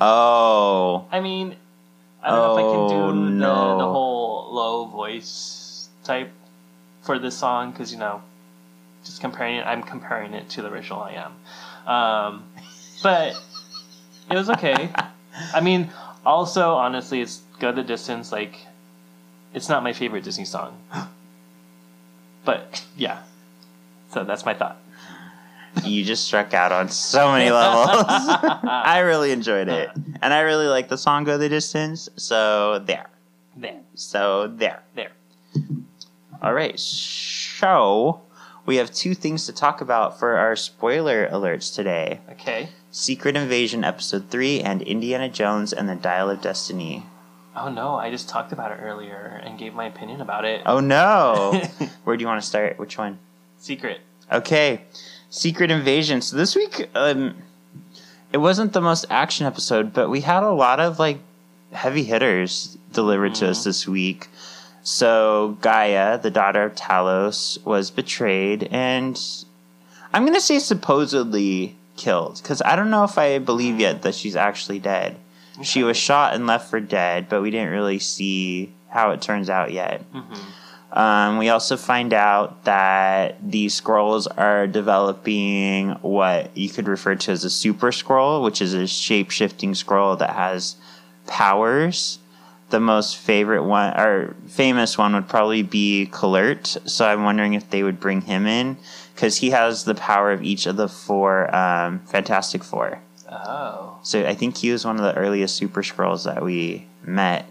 [0.01, 1.57] Oh, I mean,
[2.23, 6.33] I don't know if I Oh, can do the, the whole low voice type
[7.03, 8.23] for this song because you know,
[9.05, 11.33] just comparing it, I'm comparing it to the original I am.
[11.87, 12.45] Um,
[13.03, 13.35] but
[14.31, 14.91] it was okay.
[15.55, 15.91] I mean,
[16.25, 18.33] also honestly, it's go the distance.
[18.33, 18.67] Like,
[19.53, 20.79] it's not my favorite Disney song,
[22.45, 23.23] but yeah.
[24.11, 24.79] So that's my thought.
[25.85, 27.89] You just struck out on so many levels.
[28.65, 29.91] I really enjoyed it.
[30.21, 32.09] And I really like the song Go the Distance.
[32.17, 33.09] So there.
[33.57, 34.83] There, So there.
[34.95, 35.13] there.
[36.43, 36.79] All right.
[36.79, 38.21] So
[38.67, 42.69] we have two things to talk about for our spoiler alerts today Okay.
[42.91, 47.05] Secret Invasion Episode 3 and Indiana Jones and the Dial of Destiny.
[47.57, 50.63] Oh no, I just talked about it earlier and gave my opinion about it.
[50.65, 51.61] Oh no!
[52.05, 52.79] Where do you want to start?
[52.79, 53.19] Which one?
[53.59, 54.01] Secret.
[54.31, 54.85] Okay,
[55.33, 56.21] Secret Invasion.
[56.21, 57.35] So this week, um,
[58.35, 61.21] it wasn't the most action episode, but we had a lot of like
[61.73, 64.29] heavy hitters delivered to us this week.
[64.83, 69.19] So G'iah, the daughter of Talos, was betrayed, and
[70.13, 74.37] I'm gonna say supposedly killed because I don't know if I believe yet that she's
[74.37, 75.17] actually dead.
[75.63, 79.49] She was shot and left for dead, but we didn't really see how it turns
[79.49, 80.03] out yet.
[80.93, 87.33] Um, we also find out that the Skrulls are developing what you could refer to
[87.33, 90.77] as a super Skrull, which is a shape shifting Skrull that has
[91.27, 92.19] powers.
[92.69, 96.89] The most favorite one or famous one would probably be Kl'rt.
[96.89, 98.77] So I'm wondering if they would bring him in
[99.15, 103.01] because he has the power of each of the four um, Fantastic Four.
[103.31, 103.99] Oh.
[104.03, 107.47] So I think he was one of the earliest Super Skrulls that we met.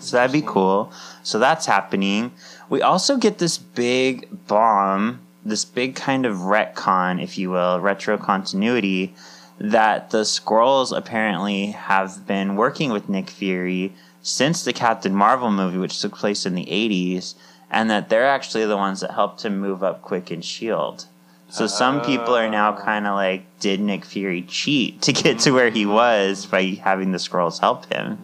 [0.00, 0.92] So that'd be cool.
[1.22, 2.32] So that's happening.
[2.68, 8.18] We also get this big bomb, this big kind of retcon, if you will, retro
[8.18, 9.14] continuity,
[9.58, 15.78] that the Skrulls apparently have been working with Nick Fury since the Captain Marvel movie,
[15.78, 17.34] which took place in the 80s,
[17.70, 21.04] and that they're actually the ones that helped him move up quick in S.H.I.E.L.D.
[21.48, 22.82] So some people are now oh.
[22.82, 27.12] kind of like, did Nick Fury cheat to get to where he was by having
[27.12, 28.18] the Skrulls help him?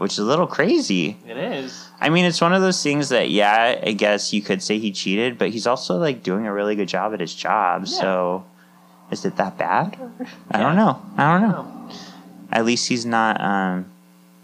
[0.00, 1.18] Which is a little crazy.
[1.28, 1.86] It is.
[2.00, 4.92] I mean, it's one of those things that, yeah, I guess you could say he
[4.92, 7.86] cheated, but he's also like doing a really good job at his job.
[7.86, 8.46] So,
[9.10, 9.98] is it that bad?
[10.50, 11.02] I don't know.
[11.18, 11.90] I don't know.
[12.50, 13.92] At least he's not um,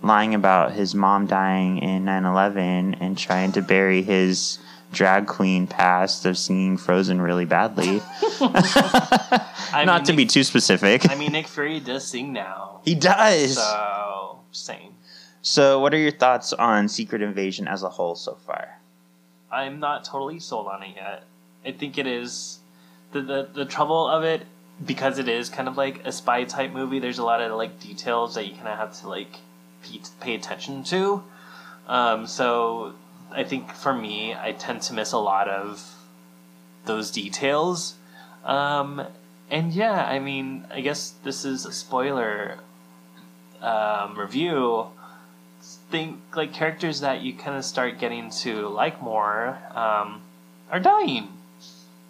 [0.03, 4.59] lying about his mom dying in 9/11 and trying to bury his
[4.93, 8.03] drag queen past of singing Frozen really badly.
[8.41, 11.11] Not mean, to Nick, be too specific.
[11.11, 13.55] I mean, Nick Fury does sing now, he does.
[13.57, 14.95] so same.
[15.49, 18.80] So, what are your thoughts on Secret Invasion as a whole so far?
[19.49, 21.22] I'm not totally sold on it yet.
[21.64, 22.59] I think it is
[23.12, 24.44] the the, the trouble of it
[24.84, 26.99] because it is kind of like a spy type movie.
[26.99, 29.36] There's a lot of like details that you kind of have to like
[29.84, 31.22] pay, pay attention to.
[31.86, 32.94] Um, so
[33.30, 35.94] I think for me, I tend to miss a lot of
[36.86, 37.94] those details.
[38.44, 39.01] Um,
[39.49, 42.59] and yeah, I mean, I guess this is a spoiler
[43.62, 44.88] um, review.
[45.91, 50.20] Think like characters that you kind of start getting to like more um,
[50.70, 51.28] are dying.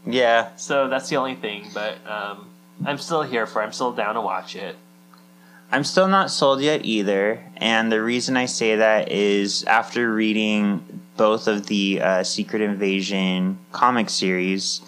[0.07, 2.47] Yeah, So that's the only thing, but um,
[2.85, 3.61] I'm still here for.
[3.61, 3.65] it.
[3.65, 4.77] I'm still down to watch it.
[5.73, 7.43] I'm still not sold yet either.
[7.57, 13.59] And the reason I say that is after reading both of the uh, Secret Invasion
[13.73, 14.81] comic series,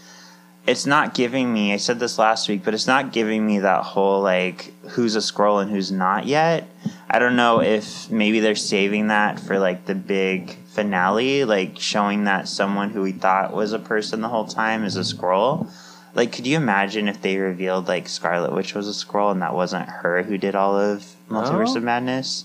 [0.69, 3.83] it's not giving me, I said this last week, but it's not giving me that
[3.83, 6.69] whole like who's a Skrull and who's not yet.
[7.11, 12.25] I don't know if maybe they're saving that for like the big finale, like showing
[12.25, 15.71] that someone who we thought was a person the whole time is a Skrull.
[16.15, 19.55] Like, could you imagine if they revealed like Scarlet Witch was a Skrull and that
[19.55, 21.77] wasn't her who did all of Multiverse Oh.
[21.79, 22.45] of Madness?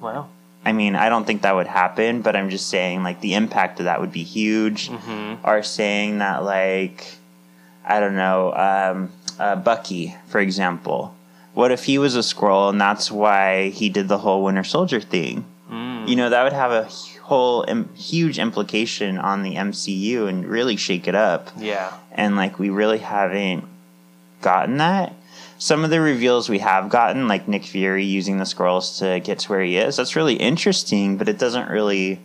[0.00, 0.28] Wow.
[0.64, 3.78] I mean, I don't think that would happen, but I'm just saying like the impact
[3.80, 4.88] of that would be huge.
[4.88, 5.44] Mm-hmm.
[5.44, 7.06] Are saying that like
[7.84, 11.14] I don't know, um, uh, Bucky, for example.
[11.58, 15.00] What if he was a Skrull and that's why he did the whole Winter Soldier
[15.00, 15.44] thing?
[15.68, 16.06] Mm.
[16.06, 16.84] You know, that would have a
[17.22, 21.92] whole Im- huge implication on the MCU and really shake it up Yeah.
[22.12, 23.64] and like we really haven't
[24.40, 25.14] gotten that.
[25.58, 29.40] Some of the reveals we have gotten, like Nick Fury using the Skrulls to get
[29.40, 32.20] to where he is, that's really interesting, but it doesn't really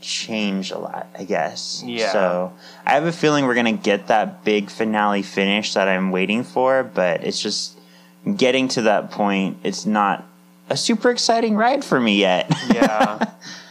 [0.00, 1.84] change a lot, I guess.
[1.86, 2.10] Yeah.
[2.10, 2.52] So
[2.84, 6.82] I have a feeling we're gonna get that big finale finish that I'm waiting for,
[6.82, 7.78] but it's just
[8.36, 9.58] getting to that point.
[9.62, 10.24] It's not
[10.70, 12.50] a super exciting ride for me yet.
[12.72, 13.30] Yeah.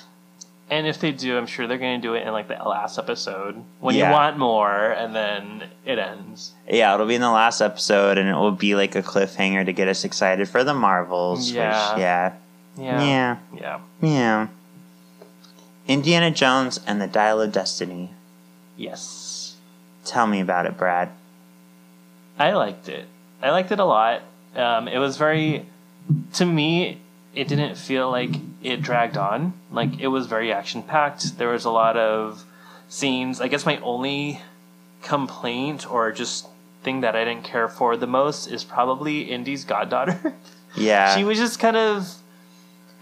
[0.69, 2.97] and if they do, I'm sure they're going to do it in like the last
[2.99, 4.07] episode when Yeah.
[4.07, 6.51] you want more, and then it ends.
[6.69, 9.73] yeah, it'll be in the last episode, and it will be like a cliffhanger to
[9.73, 11.51] get us excited for the Marvels.
[11.51, 11.93] Yeah.
[11.93, 12.33] Which, yeah.
[12.77, 13.03] Yeah.
[13.03, 13.37] Yeah.
[13.59, 13.79] Yeah.
[14.01, 14.47] Yeah.
[15.87, 18.11] Indiana Jones and the Dial of Destiny.
[18.77, 19.55] Yes.
[20.05, 21.09] Tell me about it, Brad.
[22.39, 23.05] I liked it.
[23.41, 24.21] I liked it a lot.
[24.55, 25.65] Um, it was very,
[26.33, 26.99] to me,
[27.33, 28.31] it didn't feel like
[28.61, 29.53] it dragged on.
[29.71, 31.37] Like it was very action packed.
[31.37, 32.43] There was a lot of
[32.89, 33.39] scenes.
[33.39, 34.41] I guess my only
[35.01, 36.47] complaint or just
[36.83, 40.35] thing that I didn't care for the most is probably Indy's goddaughter.
[40.73, 41.17] Yeah.
[41.17, 42.07] she was just kind of.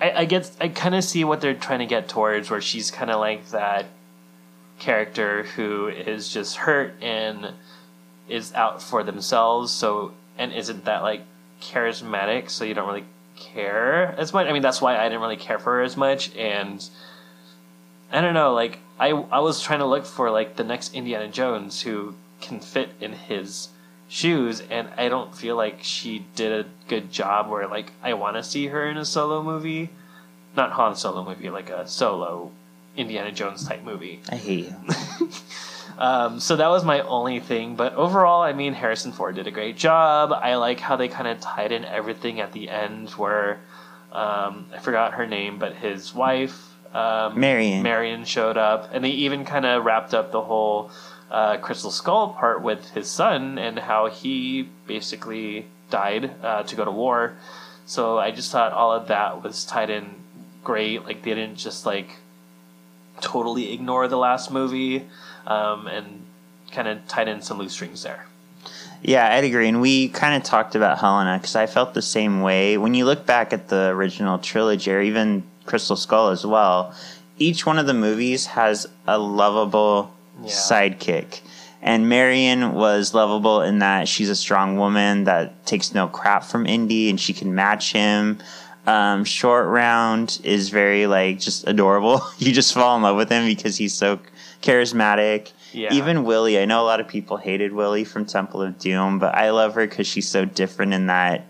[0.01, 0.49] I, I get.
[0.59, 3.49] I kind of see what they're trying to get towards, where she's kind of like
[3.49, 3.85] that
[4.79, 7.53] character who is just hurt and
[8.27, 9.71] is out for themselves.
[9.71, 11.21] So and isn't that like
[11.61, 12.49] charismatic?
[12.49, 13.05] So you don't really
[13.35, 14.47] care as much.
[14.47, 16.35] I mean, that's why I didn't really care for her as much.
[16.35, 16.87] And
[18.11, 18.53] I don't know.
[18.53, 22.59] Like I, I was trying to look for like the next Indiana Jones who can
[22.59, 23.69] fit in his
[24.07, 28.37] shoes and I don't feel like she did a good job where like I want
[28.37, 29.89] to see her in a solo movie,
[30.55, 32.51] not Han Solo movie, like a solo
[32.97, 34.19] Indiana Jones type movie.
[34.29, 34.75] I hate you.
[35.99, 39.51] Um, so that was my only thing, but overall, I mean, Harrison Ford did a
[39.51, 40.31] great job.
[40.31, 43.59] I like how they kind of tied in everything at the end, where
[44.13, 47.83] um, I forgot her name, but his wife, um, Marion.
[47.83, 50.89] Marion, showed up, and they even kind of wrapped up the whole
[51.29, 56.85] uh, Crystal Skull part with his son and how he basically died uh, to go
[56.85, 57.35] to war.
[57.85, 60.05] So I just thought all of that was tied in
[60.63, 61.03] great.
[61.03, 62.09] Like they didn't just like
[63.21, 65.05] totally ignore the last movie
[65.47, 66.21] um, and
[66.71, 68.25] kind of tied in some loose strings there.
[69.01, 69.67] Yeah, I'd agree.
[69.67, 72.77] And we kind of talked about Helena because I felt the same way.
[72.77, 76.93] When you look back at the original trilogy or even Crystal Skull as well,
[77.37, 80.13] each one of the movies has a lovable
[80.43, 80.49] Yeah.
[80.49, 81.39] sidekick.
[81.81, 86.65] And Marion was lovable in that she's a strong woman that takes no crap from
[86.65, 88.39] Indy and she can match him.
[88.87, 92.21] Um, Short Round is very like just adorable.
[92.37, 94.19] you just fall in love with him because he's so
[94.61, 95.51] charismatic.
[95.71, 95.93] Yeah.
[95.93, 99.35] Even Willie, I know a lot of people hated Willie from Temple of Doom, but
[99.35, 101.45] I love her because she's so different in that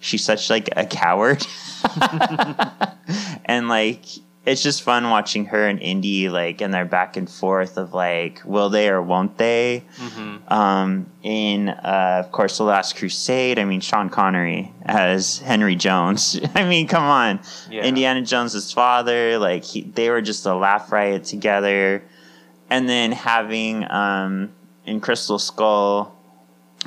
[0.00, 1.46] she's such like a coward,
[3.44, 4.04] and like
[4.46, 8.40] it's just fun watching her and Indy like and their back and forth of like
[8.44, 9.84] will they or won't they.
[9.96, 10.52] Mm-hmm.
[10.52, 16.40] Um, in uh, of course the Last Crusade, I mean Sean Connery as Henry Jones.
[16.54, 17.84] I mean, come on, Yeah.
[17.84, 19.38] Indiana Jones's father.
[19.38, 22.02] Like he, they were just a laugh riot together
[22.70, 24.52] and then having um,
[24.86, 26.14] in Crystal Skull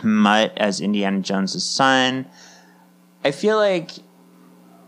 [0.03, 2.25] Mutt as Indiana Jones's son.
[3.23, 3.91] I feel like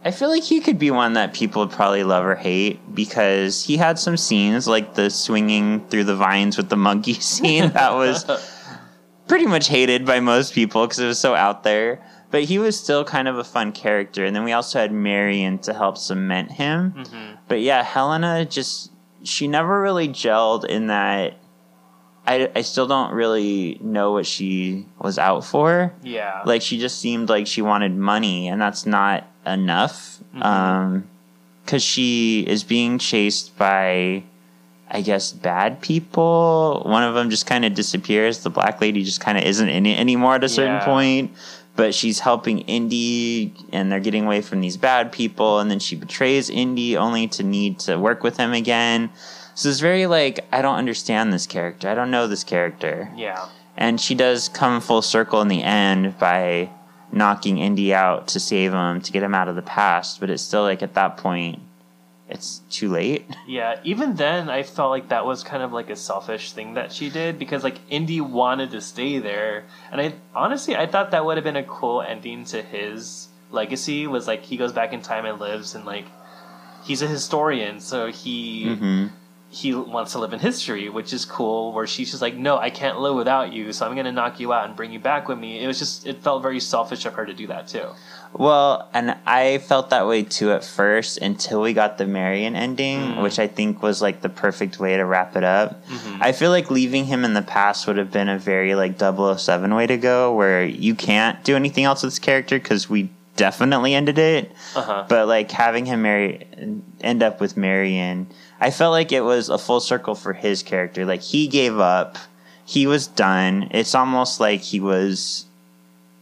[0.06, 3.64] I feel like he could be one that people would probably love or hate because
[3.64, 7.94] he had some scenes like the swinging through the vines with the monkey scene that
[7.94, 8.26] was
[9.28, 12.04] pretty much hated by most people because it was so out there.
[12.32, 14.26] But he was still kind of a fun character.
[14.26, 16.94] And then we also had Marion to help cement him.
[16.98, 17.36] Mm-hmm.
[17.48, 18.92] But yeah, Helena just,
[19.24, 21.38] she never really gelled in that.
[22.26, 26.42] I, I still don't really know what she was out for Yeah.
[26.46, 31.08] like she just seemed like she wanted money and that's not enough um
[31.66, 34.24] because she is being chased by
[34.90, 36.84] i guess bad people.
[36.86, 38.44] One of them just kind of disappears.
[38.44, 40.86] The black lady just kind of isn't in it anymore at a certain Yeah.
[40.86, 41.32] point
[41.76, 45.96] but she's helping indy and they're getting away from these bad people and then she
[45.96, 49.10] betrays indy only to need to work with him again.
[49.56, 51.90] So it's very like i don't understand this character.
[51.90, 53.10] I don't know this character.
[53.16, 53.48] Yeah.
[53.76, 56.70] and she does come full circle in the end by
[57.14, 60.20] knocking Indy out to save him to get him out of the past.
[60.20, 61.60] But it's still like at that point,
[62.30, 63.26] it's too late.
[63.46, 66.94] Yeah, even then, I felt like that was kind of like a selfish thing that
[66.94, 71.26] she did because like Indy wanted to stay there, and I honestly I thought that
[71.26, 74.08] would have been a cool ending to his legacy.
[74.08, 76.06] Was like he goes back in time and lives, and like
[76.86, 79.08] he's a historian, so he hmm
[79.54, 81.72] he wants to live in history, which is cool.
[81.74, 84.52] Where she's just like, no, I can't live without you, so I'm gonna knock you
[84.52, 85.64] out and bring you back with me.
[85.64, 87.88] It was just it felt very selfish of her to do that too.
[88.36, 93.00] Well, and I felt that way too at first until we got the Marion ending,
[93.00, 93.22] Mm.
[93.22, 95.86] which I think was like the perfect way to wrap it up.
[95.88, 96.24] Mm-hmm.
[96.24, 99.76] I feel like leaving him in the past would have been a very like 007
[99.76, 103.94] way to go, where you can't do anything else with this character because we definitely
[103.94, 104.52] ended it.
[104.76, 105.06] Uh huh.
[105.08, 106.48] but like having him marry
[107.02, 108.26] end up with Marion,
[108.64, 111.06] I felt like it was a full circle for his character.
[111.06, 112.18] Like he gave up,
[112.64, 113.68] he was done.
[113.72, 115.44] It's almost like he was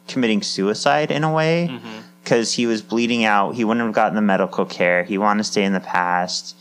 [0.07, 1.99] committing suicide in a way mm-hmm.
[2.23, 3.51] because he was bleeding out.
[3.51, 5.03] He wouldn't have gotten the medical care.
[5.03, 6.55] He wanted to stay in the past.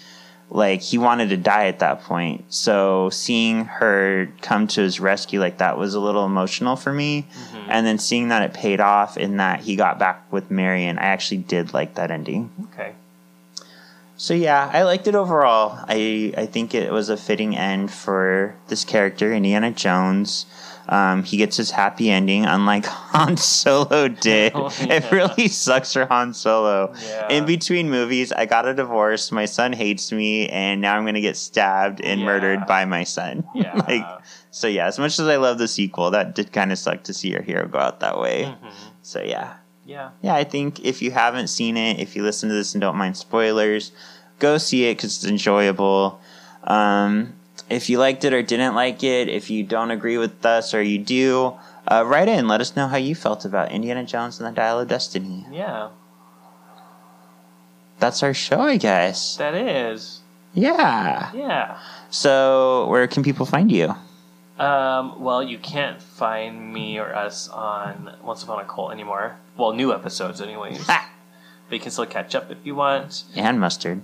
[0.50, 2.44] Like he wanted to die at that point.
[2.52, 7.22] So seeing her come to his rescue like that was a little emotional for me.
[7.22, 7.70] Mm-hmm.
[7.70, 11.04] And then seeing that it paid off in that he got back with Marion, I
[11.04, 12.50] actually did like that ending.
[12.74, 12.92] Okay.
[14.20, 15.78] So yeah, I liked it overall.
[15.88, 20.44] I I think it was a fitting end for this character, Indiana Jones.
[20.90, 22.84] Um, he gets his happy ending, unlike
[23.16, 24.52] Han Solo did.
[24.54, 26.92] Oh, It really sucks for Han Solo.
[27.00, 27.28] Yeah.
[27.32, 29.32] In between movies, I got a divorce.
[29.32, 32.26] My son hates me, and now I'm gonna get stabbed and Yeah.
[32.26, 33.44] murdered by my son.
[33.54, 33.72] Yeah.
[33.88, 34.04] like,
[34.50, 34.86] so yeah.
[34.86, 37.40] As much as I love the sequel, that did kind of suck to see your
[37.42, 38.44] hero go out that way.
[38.52, 38.68] Mm-hmm.
[39.02, 39.54] So yeah,
[39.86, 40.10] Yeah.
[40.22, 42.96] yeah, I think if you haven't seen it, if you listen to this and don't
[42.98, 43.92] mind spoilers,
[44.40, 46.20] go see it because it's enjoyable.
[46.64, 47.34] Um,
[47.68, 50.82] if you liked it or didn't like it, if you don't agree with us or
[50.82, 51.54] you do,
[51.86, 52.48] uh, write in.
[52.48, 55.46] Let us know how you felt about Indiana Jones and the Dial of Destiny.
[55.52, 55.90] Yeah.
[58.00, 59.36] That's our show, I guess.
[59.36, 60.20] That is.
[60.52, 61.30] Yeah.
[61.32, 61.78] Yeah.
[62.10, 63.94] So, where can people find you?
[64.58, 69.36] Um, well, you can't find me or us on Once Upon a Cult anymore.
[69.56, 70.86] Well, new episodes, anyways.
[70.86, 71.10] Ha!
[71.70, 73.24] but you can still catch up if you want.
[73.36, 74.02] And mustard.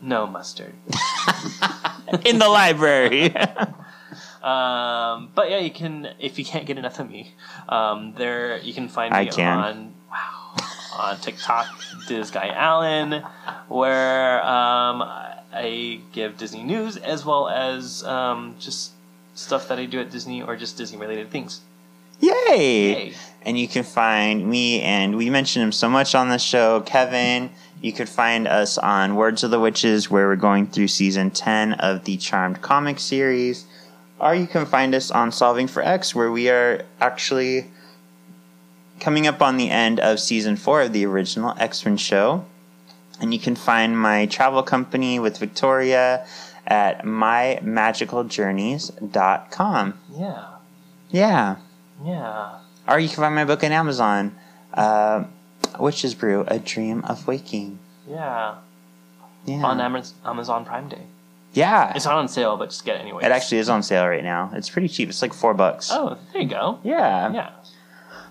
[0.00, 0.74] No mustard.
[2.24, 3.34] In the library.
[4.46, 7.34] Um, but yeah, you can if you can't get enough of me.
[7.68, 9.58] Um, there you can find me I can.
[9.58, 10.54] on wow
[10.98, 11.66] on TikTok,
[12.06, 13.24] Diz Guy Allen,
[13.66, 18.92] where um, I give Disney news as well as um, just
[19.34, 21.60] stuff that I do at Disney or just Disney related things.
[22.20, 22.32] Yay!
[22.48, 23.14] Yay.
[23.42, 27.50] And you can find me, and we mention him so much on the show, Kevin.
[27.82, 31.74] You could find us on Words of the Witches, where we're going through season 10
[31.74, 33.66] of the Charmed comic series.
[34.18, 37.70] Or you can find us on Solving for X, where we are actually
[38.98, 42.46] coming up on the end of season 4 of the original X Men show.
[43.20, 46.26] And you can find my travel company with Victoria
[46.66, 49.94] at mymagicaljourneys.com.
[50.14, 50.44] Yeah,
[51.10, 51.56] Yeah.
[52.04, 52.48] yeah.
[52.88, 54.34] Or you can find my book on Amazon,
[54.74, 55.24] uh,
[55.80, 57.78] Witch's Brew, A Dream of Waking.
[58.08, 58.54] Yeah,
[59.44, 59.62] Yeah.
[59.64, 61.02] on Amaz- Amazon Prime Day.
[61.54, 61.92] yeah.
[61.94, 63.24] It's not on sale, but just get it anyway.
[63.24, 64.50] it actually is on sale right now.
[64.54, 65.08] It's pretty cheap.
[65.08, 65.90] It's like four bucks.
[65.92, 66.78] Oh, there you go.
[66.84, 67.32] Yeah.
[67.32, 67.50] Yeah.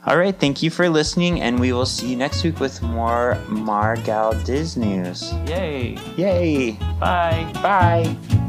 [0.05, 0.37] All right.
[0.39, 4.77] Thank you for listening, and we will see you next week with more Margal Diz
[4.77, 5.33] news.
[5.47, 5.97] Yay.
[6.15, 6.71] Yay.
[6.99, 7.49] Bye.
[7.63, 8.44] Bye.